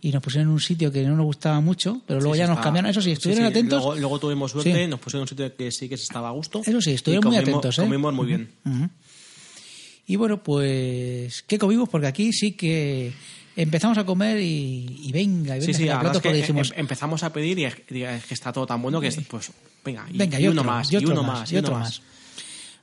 [0.00, 2.46] y nos pusieron en un sitio que no nos gustaba mucho, pero luego Sí, ya
[2.46, 2.88] nos cambiaron.
[2.90, 3.58] Eso sí, estuvieron sí, sí.
[3.58, 3.82] atentos.
[3.82, 6.32] Luego, luego tuvimos suerte, nos pusieron en un sitio que sí que se estaba a
[6.32, 6.62] gusto.
[6.64, 7.82] Eso sí, estuvieron muy atentos, ¿eh?
[7.82, 8.48] Comimos muy bien.
[10.06, 11.88] Y bueno, pues, ¿qué comimos?
[11.88, 13.12] Porque aquí sí que
[13.62, 17.22] empezamos a comer y, y venga, y venga, Sí, platos es que dijimos, em- empezamos
[17.22, 19.50] a pedir y es, es que está todo tan bueno que es, pues,
[19.84, 22.00] venga, y, venga, y y, uno más, y otro uno más, y otro más.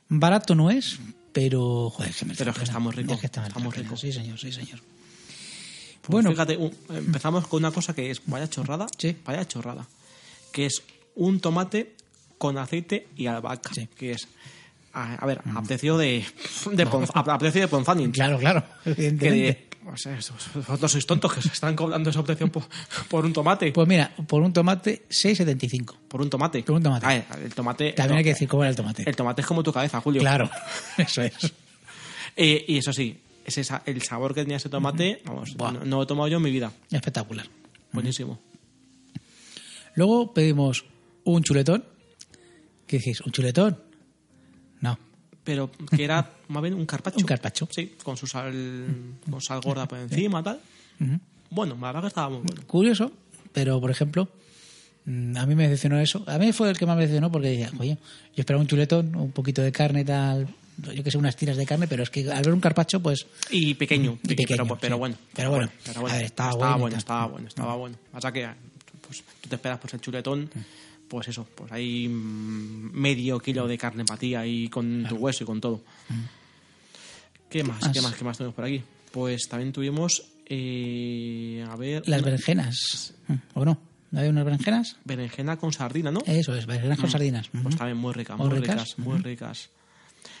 [0.08, 0.98] Barato no es,
[1.32, 2.70] pero, joder, que merece Pero es que pena.
[2.70, 4.00] está muy rico, Es que está, está muy merece la rico.
[4.00, 4.12] pena.
[4.12, 4.80] Sí, señor, sí, señor.
[6.02, 9.16] Pues bueno, fíjate, un- empezamos con una cosa que es vaya chorrada, Sí.
[9.24, 9.86] vaya chorrada,
[10.52, 10.82] que es
[11.16, 11.94] un tomate
[12.38, 13.88] con aceite y albahaca, Sí.
[13.96, 14.28] que es,
[14.92, 16.24] a, a ver, a precio de,
[16.72, 18.12] de Ponz- a, a precio de Ponzanin.
[18.12, 20.18] claro, claro, que de, o sea,
[20.54, 22.64] vosotros sois tontos que se están cobrando esa precio por,
[23.08, 23.70] por un tomate.
[23.72, 25.94] Pues mira, por un tomate, 6,75.
[26.08, 26.62] por un tomate.
[26.62, 27.06] por un tomate.
[27.06, 27.92] A ver, el tomate.
[27.92, 29.08] También hay que decir cómo era el tomate.
[29.08, 30.20] El tomate es como tu cabeza, Julio.
[30.20, 30.50] Claro,
[30.98, 31.34] eso es.
[32.38, 36.02] Eh, y eso sí, ese, el sabor que tenía ese tomate, vamos, no, no lo
[36.02, 36.70] he tomado yo en mi vida.
[36.90, 37.46] Espectacular.
[37.92, 38.38] Buenísimo.
[39.94, 40.84] Luego pedimos
[41.24, 41.82] un chuletón.
[42.86, 43.22] ¿Qué decís?
[43.22, 43.85] ¿Un chuletón?
[45.46, 47.16] Pero que era más bien un carpacho.
[47.18, 47.66] Un carpaccio.
[47.70, 48.52] Sí, con su sal,
[49.30, 50.60] con sal gorda por encima, tal.
[51.50, 52.62] Bueno, la verdad que estaba muy bueno.
[52.66, 53.12] Curioso,
[53.52, 54.28] pero por ejemplo,
[55.04, 56.24] mm, a mí me decepcionó eso.
[56.26, 57.94] A mí fue el que más me decepcionó porque decía, oye,
[58.34, 60.48] yo esperaba un chuletón, un poquito de carne, tal,
[60.94, 63.24] yo que sé, unas tiras de carne, pero es que al ver un carpacho, pues
[63.50, 64.98] Y pequeño, Y peque- pequeño, pero, pero sí.
[64.98, 65.16] bueno.
[65.32, 66.14] Pero bueno, pero bueno.
[66.14, 67.96] a ver, estaba estaba bueno y bueno, estaba bueno, estaba bueno.
[68.10, 68.48] Pasa que
[69.06, 70.50] pues, tú te esperas pues el chuletón,
[71.08, 75.46] pues eso, pues hay mm, medio kilo de carne ti ahí con tu hueso y
[75.46, 75.80] con todo.
[77.48, 77.78] ¿Qué más?
[77.92, 78.10] ¿Qué Más.
[78.10, 78.14] más?
[78.16, 78.82] ¿Qué más tenemos por aquí?
[79.12, 83.78] Pues también tuvimos, eh, a ver, las una berenjenas, Mm, ¿o no?
[84.10, 84.96] ¿No hay unas berenjenas?
[85.04, 86.20] berenjena con sardina, ¿no?
[86.26, 87.48] Eso es, berenjenas con sardinas.
[87.62, 89.70] Pues también muy ricas, Muy ricas, ricas, muy ricas.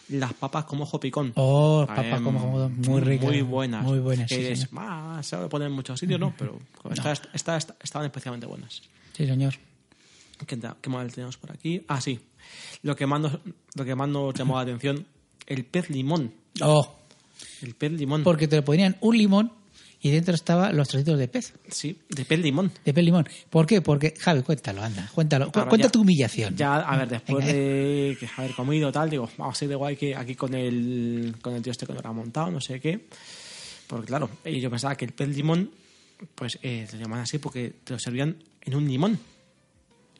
[0.08, 1.32] Las papas como ojo picón.
[1.36, 3.26] Oh, papas como, como muy ricas.
[3.26, 3.82] Muy buenas.
[3.84, 6.34] Muy buenas, sí, Es- ah, se lo ponen en muchos sitios, ¿no?
[6.36, 6.60] Pero
[6.90, 8.82] estas esta- esta- estaban especialmente buenas.
[9.16, 9.54] Sí, señor.
[10.44, 11.82] ¿Qué, más tenemos por aquí?
[11.88, 12.18] Ah, sí.
[12.82, 13.38] Lo que más nos,
[13.74, 15.06] lo que más nos llamó la atención,
[15.46, 16.32] el pez limón.
[16.62, 16.96] Oh,
[17.62, 18.22] El pez limón.
[18.22, 19.52] porque te ponían un limón
[20.00, 21.54] y dentro estaban los trocitos de pez.
[21.68, 22.70] Sí, de pez limón.
[22.84, 23.26] De pez limón.
[23.50, 23.80] ¿Por qué?
[23.80, 25.46] Porque, Javi, cuéntalo, anda, cuéntalo.
[25.46, 26.54] Cu- Claro, Cuenta ya- tu humillación.
[26.56, 27.52] Ya, a ver, después Venga.
[27.58, 31.34] de que haber comido tal, digo, vamos a ir de guay que aquí con el,
[31.40, 33.06] con el tío este que lo ha montado, no sé qué.
[33.86, 35.70] Porque claro, eh, yo pensaba que el pez limón,
[36.34, 39.18] pues eh, lo llaman así porque te lo servían en un limón.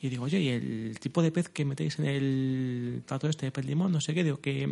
[0.01, 3.53] Y digo, oye, ¿y el tipo de pez que metéis en el plato este de
[3.53, 3.93] pez limón?
[3.93, 4.69] No sé qué, digo, ¿qué,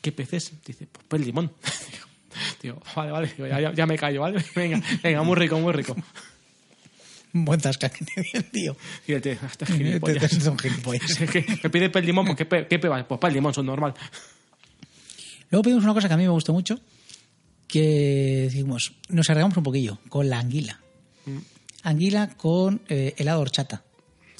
[0.00, 0.52] qué pez es?
[0.64, 1.52] Dice, pues pez limón.
[2.62, 4.42] digo, vale, vale, digo, ya, ya- me callo, ¿vale?
[4.56, 5.94] Venga, venga, muy rico, muy rico.
[7.34, 8.04] Buen tasca que
[8.34, 8.76] el tío.
[9.06, 10.30] Y el tío, este Te- gilipollas.
[10.30, 11.18] te- son gilipollas.
[11.20, 13.64] Es que me pide pez limón, pues ¿qué, pe- qué pe- Pues pez limón, son
[13.66, 13.94] normal.
[15.50, 16.78] Luego pedimos una cosa que a mí me gustó mucho,
[17.68, 20.80] que decimos, nos arriesgamos un poquillo con la anguila.
[21.26, 21.38] Mm.
[21.84, 23.82] Anguila con eh, helado horchata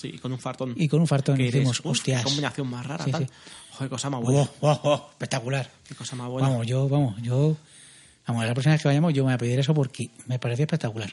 [0.03, 0.75] Sí, con un fartón.
[0.77, 1.37] y con un fartón.
[1.37, 2.23] Que Y decimos, eres, hostias.
[2.23, 3.27] Qué combinación más rara, Sí, tal.
[3.27, 3.33] sí.
[3.73, 4.41] Joder, cosa más buena.
[4.43, 5.71] Oh, oh, oh, espectacular.
[5.89, 6.49] Qué cosa más buena.
[6.49, 7.57] Vamos, yo, vamos, yo,
[8.27, 10.65] vamos, la próxima vez que vayamos yo me voy a pedir eso porque me parecía
[10.65, 11.13] espectacular.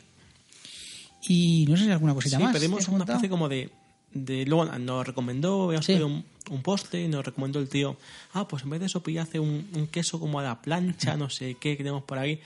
[1.27, 2.53] Y no sé si hay alguna cosita sí, más.
[2.53, 3.69] pedimos ¿Te has una especie como de...
[4.13, 5.93] de luego nos recomendó, habíamos Sí.
[5.93, 7.97] un, un postre y nos recomendó el tío,
[8.33, 11.15] ah, pues en vez de eso pilla hace un, un queso como a la plancha,
[11.17, 12.39] no sé qué, que tenemos por ahí.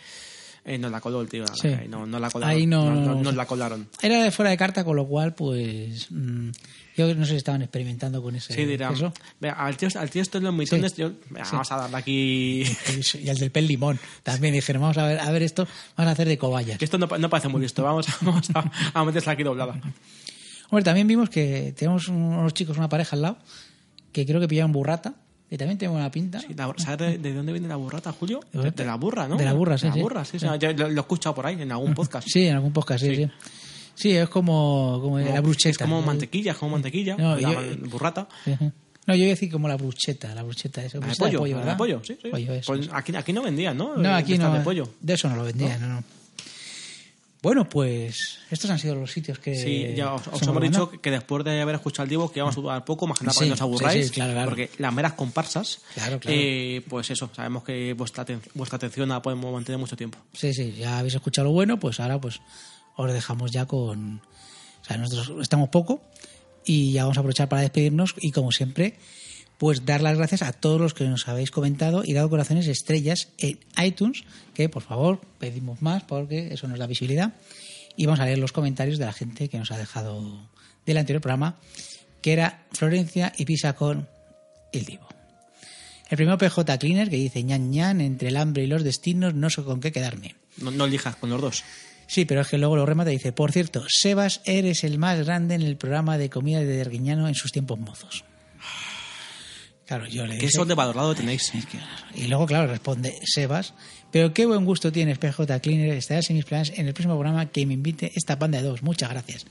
[0.66, 1.68] Eh, nos la coló el tío, Sí.
[1.68, 2.56] verdad, no, no la colaron.
[2.56, 3.90] Ahí no- no- nos la colaron.
[4.02, 6.08] Era de fuera de carta, con lo cual, pues.
[6.10, 6.52] mm,
[6.96, 8.54] yo no sé si estaban experimentando con ese.
[8.54, 8.94] Sí, dirán.
[9.42, 12.64] "Vea, al tío, al tío esto de los mitones, yo, venga, vamos a darle aquí...
[13.22, 14.00] Y el del pel limón.
[14.24, 16.78] También dijeron, vamos a ver, a ver esto, vamos a hacer de cobayas.
[16.78, 19.82] Que esto no, no parece muy listo, vamos, a- vamos a, a meterla aquí doblada.
[20.70, 23.38] Hombre, también vimos que tenemos unos chicos, una pareja al lado,
[24.14, 25.16] que creo que pillaron burrata,
[25.54, 26.40] que también tiene buena pinta.
[26.40, 28.40] Sí, la- ¿Sabes de, de dónde viene la burrata, Julio?
[28.52, 29.38] ¿De la burra, ¿no?
[29.38, 30.02] De la burra, sí, De la sí.
[30.02, 30.40] burra, sí.
[30.40, 30.48] sí.
[30.60, 32.28] Yo lo, he escuchado por ahí, en algún podcast.
[32.28, 33.30] Sí, en algún podcast, sí, sí.
[33.94, 35.70] Sí, es como, como la brucheta.
[35.70, 37.16] Es como mantequilla, es como mantequilla.
[37.18, 38.28] No, la yo- burrata.
[39.06, 40.98] No, yo iba a decir como la brucheta, la brucheta esa.
[40.98, 41.78] La de pollo, la de ¿verdad?
[41.78, 42.30] pollo, sí, sí.
[42.30, 42.96] Pollo, eso, Pues eso.
[42.96, 43.96] aquí, aquí no vendían, ¿no?
[43.96, 44.52] No, aquí no.
[44.56, 44.90] de pollo.
[45.02, 46.04] De eso no lo vendían, no, no.
[47.44, 49.54] Bueno, pues estos han sido los sitios que.
[49.54, 52.62] Sí, ya os, hemos dicho que después de haber escuchado el Divo que íbamos a
[52.62, 54.08] durar poco, más que nada para Sí, que no os aburráis.
[54.08, 54.50] sí, claro, claro.
[54.50, 56.38] Porque las meras comparsas, Claro, claro.
[56.40, 60.18] eh, pues eso, sabemos que vuestra, vuestra atención la podemos mantener mucho tiempo.
[60.32, 62.40] Sí, sí, ya habéis escuchado lo bueno, pues ahora pues
[62.96, 64.22] os dejamos ya con...
[64.82, 66.02] O sea, nosotros estamos poco
[66.66, 68.98] y ya vamos a aprovechar para despedirnos y como siempre,
[69.64, 73.30] pues dar las gracias a todos los que nos habéis comentado y dado corazones estrellas
[73.38, 77.32] en iTunes, que por favor pedimos más porque eso nos da visibilidad
[77.96, 80.50] y vamos a leer los comentarios de la gente que nos ha dejado
[80.86, 81.62] del anterior programa,
[82.22, 84.10] que era Florencia y Pisa con
[84.74, 85.08] El Divo.
[86.10, 89.50] El primero PJ Cleaner que dice ñan ñan entre el hambre y los destinos no
[89.50, 90.36] sé con qué quedarme.
[90.58, 91.64] No, no elijas con los dos.
[92.08, 95.26] Sí, pero es que luego lo remata y dice, por cierto, Sebas, eres el más
[95.26, 98.26] grande en el programa de comida de Derguiñano en sus tiempos mozos.
[99.86, 100.52] Claro, yo le ¿Qué dije...
[100.58, 101.54] sobrevalorado tenéis?
[101.54, 101.78] Es que-
[102.16, 103.74] Y luego, claro, responde Sebas,
[104.12, 107.48] pero qué buen gusto tienes, PJ Cleaner, estarás en mis planes en el próximo programa
[107.48, 108.82] que me invite esta banda de dos.
[108.82, 109.46] Muchas gracias.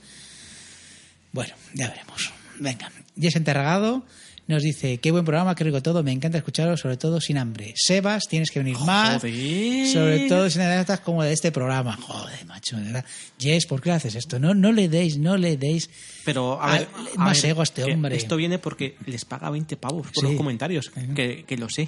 [1.31, 2.31] Bueno, ya veremos.
[2.59, 4.03] Venga, Jess Enterragado
[4.47, 7.73] nos dice, qué buen programa, qué rico todo, me encanta escucharos, sobre todo sin hambre.
[7.77, 9.87] Sebas, tienes que venir más, Joder.
[9.87, 11.95] sobre todo sin anécdotas como de este programa.
[12.01, 13.05] Joder, macho, de verdad.
[13.39, 14.39] Jess, ¿por qué haces esto?
[14.39, 15.89] No, no le deis, no le deis
[16.25, 18.15] Pero, a ver, le- a más ver, ego a este hombre.
[18.17, 20.27] Esto viene porque les paga 20 pavos por Sí.
[20.29, 21.87] los comentarios, que, que lo sé.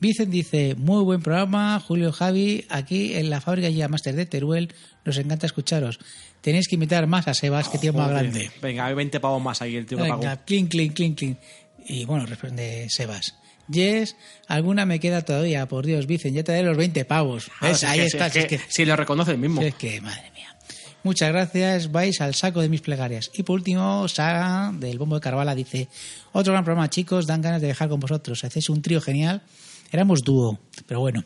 [0.00, 4.72] Vicent dice, muy buen programa, Julio Javi, aquí en la fábrica ya Master de Teruel,
[5.04, 5.98] nos encanta escucharos.
[6.40, 8.50] Tenéis que invitar más a Sebas, que tío más grande.
[8.62, 10.22] Venga, hay 20 pavos más ahí el tío que pagó.
[10.46, 11.38] Clink, clink, clink, clink.
[11.86, 13.34] Y bueno, responde Sebas.
[13.68, 14.16] Yes,
[14.48, 17.50] alguna me queda todavía, por Dios, Vicent, ya te daré los 20 pavos.
[17.60, 17.78] Ah, ¿Ves?
[17.80, 19.60] si es Ahí está, si es si es que- que- si lo reconoce el mismo.
[19.60, 20.56] si es que, madre mía.
[21.02, 23.30] Muchas gracias, vais al saco de mis plegarias.
[23.34, 25.88] Y por último, Saga del Bombo de Carvala dice,
[26.32, 28.42] otro gran programa, chicos, dan ganas de dejar con vosotros.
[28.44, 29.42] Hacéis un trío genial.
[29.90, 31.24] Éramos dúo, pero bueno.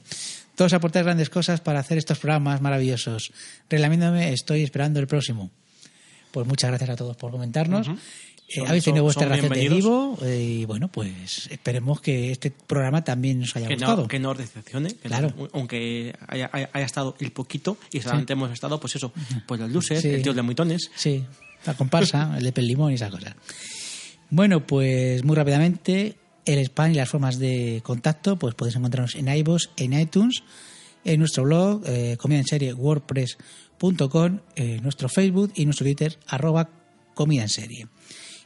[0.54, 3.32] Todos aportáis grandes cosas para hacer estos programas maravillosos.
[3.68, 5.50] Relamiéndome, estoy esperando el próximo.
[6.30, 7.88] Pues muchas gracias a todos por comentarnos.
[7.88, 12.50] Eh, Son- habéis tenido vuestra reacción de vivo eh, y bueno, pues esperemos que este
[12.52, 14.02] programa también nos haya Que gustado.
[14.02, 14.90] no, que no os decepcione.
[14.94, 15.32] que Claro.
[15.36, 19.12] no- aunque haya, haya- haya estado el poquito y solamente hemos estado, pues eso,
[19.46, 20.08] pues los luces, Sí.
[20.08, 20.90] el tío de Muitones.
[20.94, 21.24] Sí,
[21.66, 23.34] la comparsa, el de Pelimón y esas cosas.
[24.30, 29.28] Bueno, pues muy rápidamente, el spam y las formas de contacto, pues podéis encontrarnos en
[29.28, 30.42] iVoox, en iTunes,
[31.04, 36.68] en nuestro blog, eh, comida en serie, wordpress.com, en nuestro Facebook y nuestro Twitter, arroba
[37.14, 37.86] comida en serie.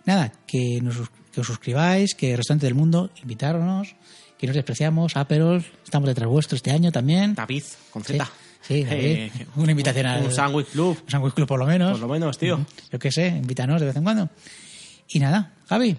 [0.04, 0.96] Nada, que, nos,
[1.32, 3.94] que os suscribáis, que el restante del mundo, invitarnos,
[4.38, 7.34] que nos despreciamos, Aperol, estamos detrás vuestro este año también.
[7.34, 8.24] David, con Z.
[8.24, 8.28] sí.
[8.88, 11.92] Eh, una invitación un- al Un sándwich club, un Sandwich Club por lo menos.
[11.92, 12.64] por lo menos, tío.
[12.92, 14.28] Yo qué sé, invítanos de vez en cuando.
[15.10, 15.96] Y nada, Javi,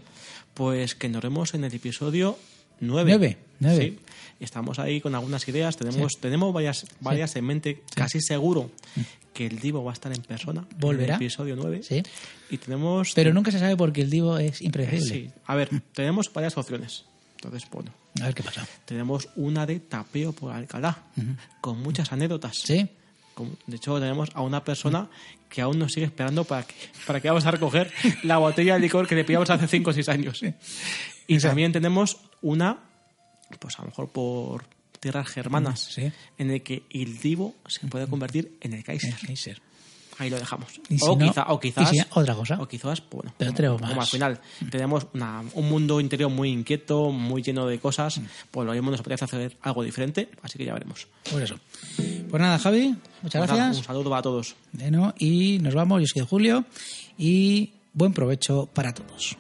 [0.60, 2.38] Pues que nos vemos en el episodio
[2.82, 3.12] 9.
[3.12, 3.82] Nueve, nueve.
[3.82, 4.00] Sí.
[4.42, 5.78] Estamos ahí con algunas ideas.
[5.78, 7.82] Tenemos, tenemos varias, varias en mente.
[7.96, 8.70] Casi seguro
[9.34, 10.68] que el Divo va a estar en persona.
[10.78, 11.16] Volverá.
[11.16, 11.82] En el episodio 9.
[11.82, 12.04] Sí.
[12.50, 13.14] Y tenemos.
[13.16, 15.08] pero nunca se sabe porque el Divo es impredecible.
[15.08, 15.32] sí.
[15.46, 17.06] A ver, tenemos varias opciones.
[17.38, 17.94] Entonces, bueno.
[18.20, 18.68] A ver qué pasa.
[18.84, 21.04] Tenemos una de tapeo por Alcalá.
[21.62, 22.58] Con muchas anécdotas.
[22.66, 22.86] Sí,
[23.68, 25.10] De hecho, tenemos a una persona
[25.50, 26.76] que aún nos sigue esperando para que,
[27.08, 27.92] para que vamos a recoger
[28.24, 30.42] la botella de licor que le pillamos hace 5 o 6 años.
[31.28, 32.80] Y también tenemos una,
[33.60, 34.66] pues a lo mejor por
[35.00, 36.12] tierras germanas, Sí.
[36.38, 39.14] en el que el Divo se puede convertir en el Kaiser.
[39.22, 39.62] el Kaiser.
[40.20, 40.70] Ahí lo dejamos.
[40.88, 41.90] Si o, no- quizá- o quizás.
[41.90, 42.58] si- otra cosa.
[42.62, 43.34] O quizás, bueno.
[43.38, 44.06] Pero tenemos como más.
[44.08, 44.40] al final
[44.70, 48.20] tenemos una- un mundo interior muy inquieto, muy lleno de cosas,
[48.52, 51.08] pues lo mismo nos apetece hacer algo diferente, así que ya veremos.
[51.32, 51.56] Por eso.
[52.30, 53.78] Pues nada, Javi, muchas Pues nada, gracias.
[53.78, 54.56] un saludo a todos.
[54.74, 56.66] Bueno, y nos vamos, yo soy Julio,
[57.18, 59.38] y buen provecho para todos.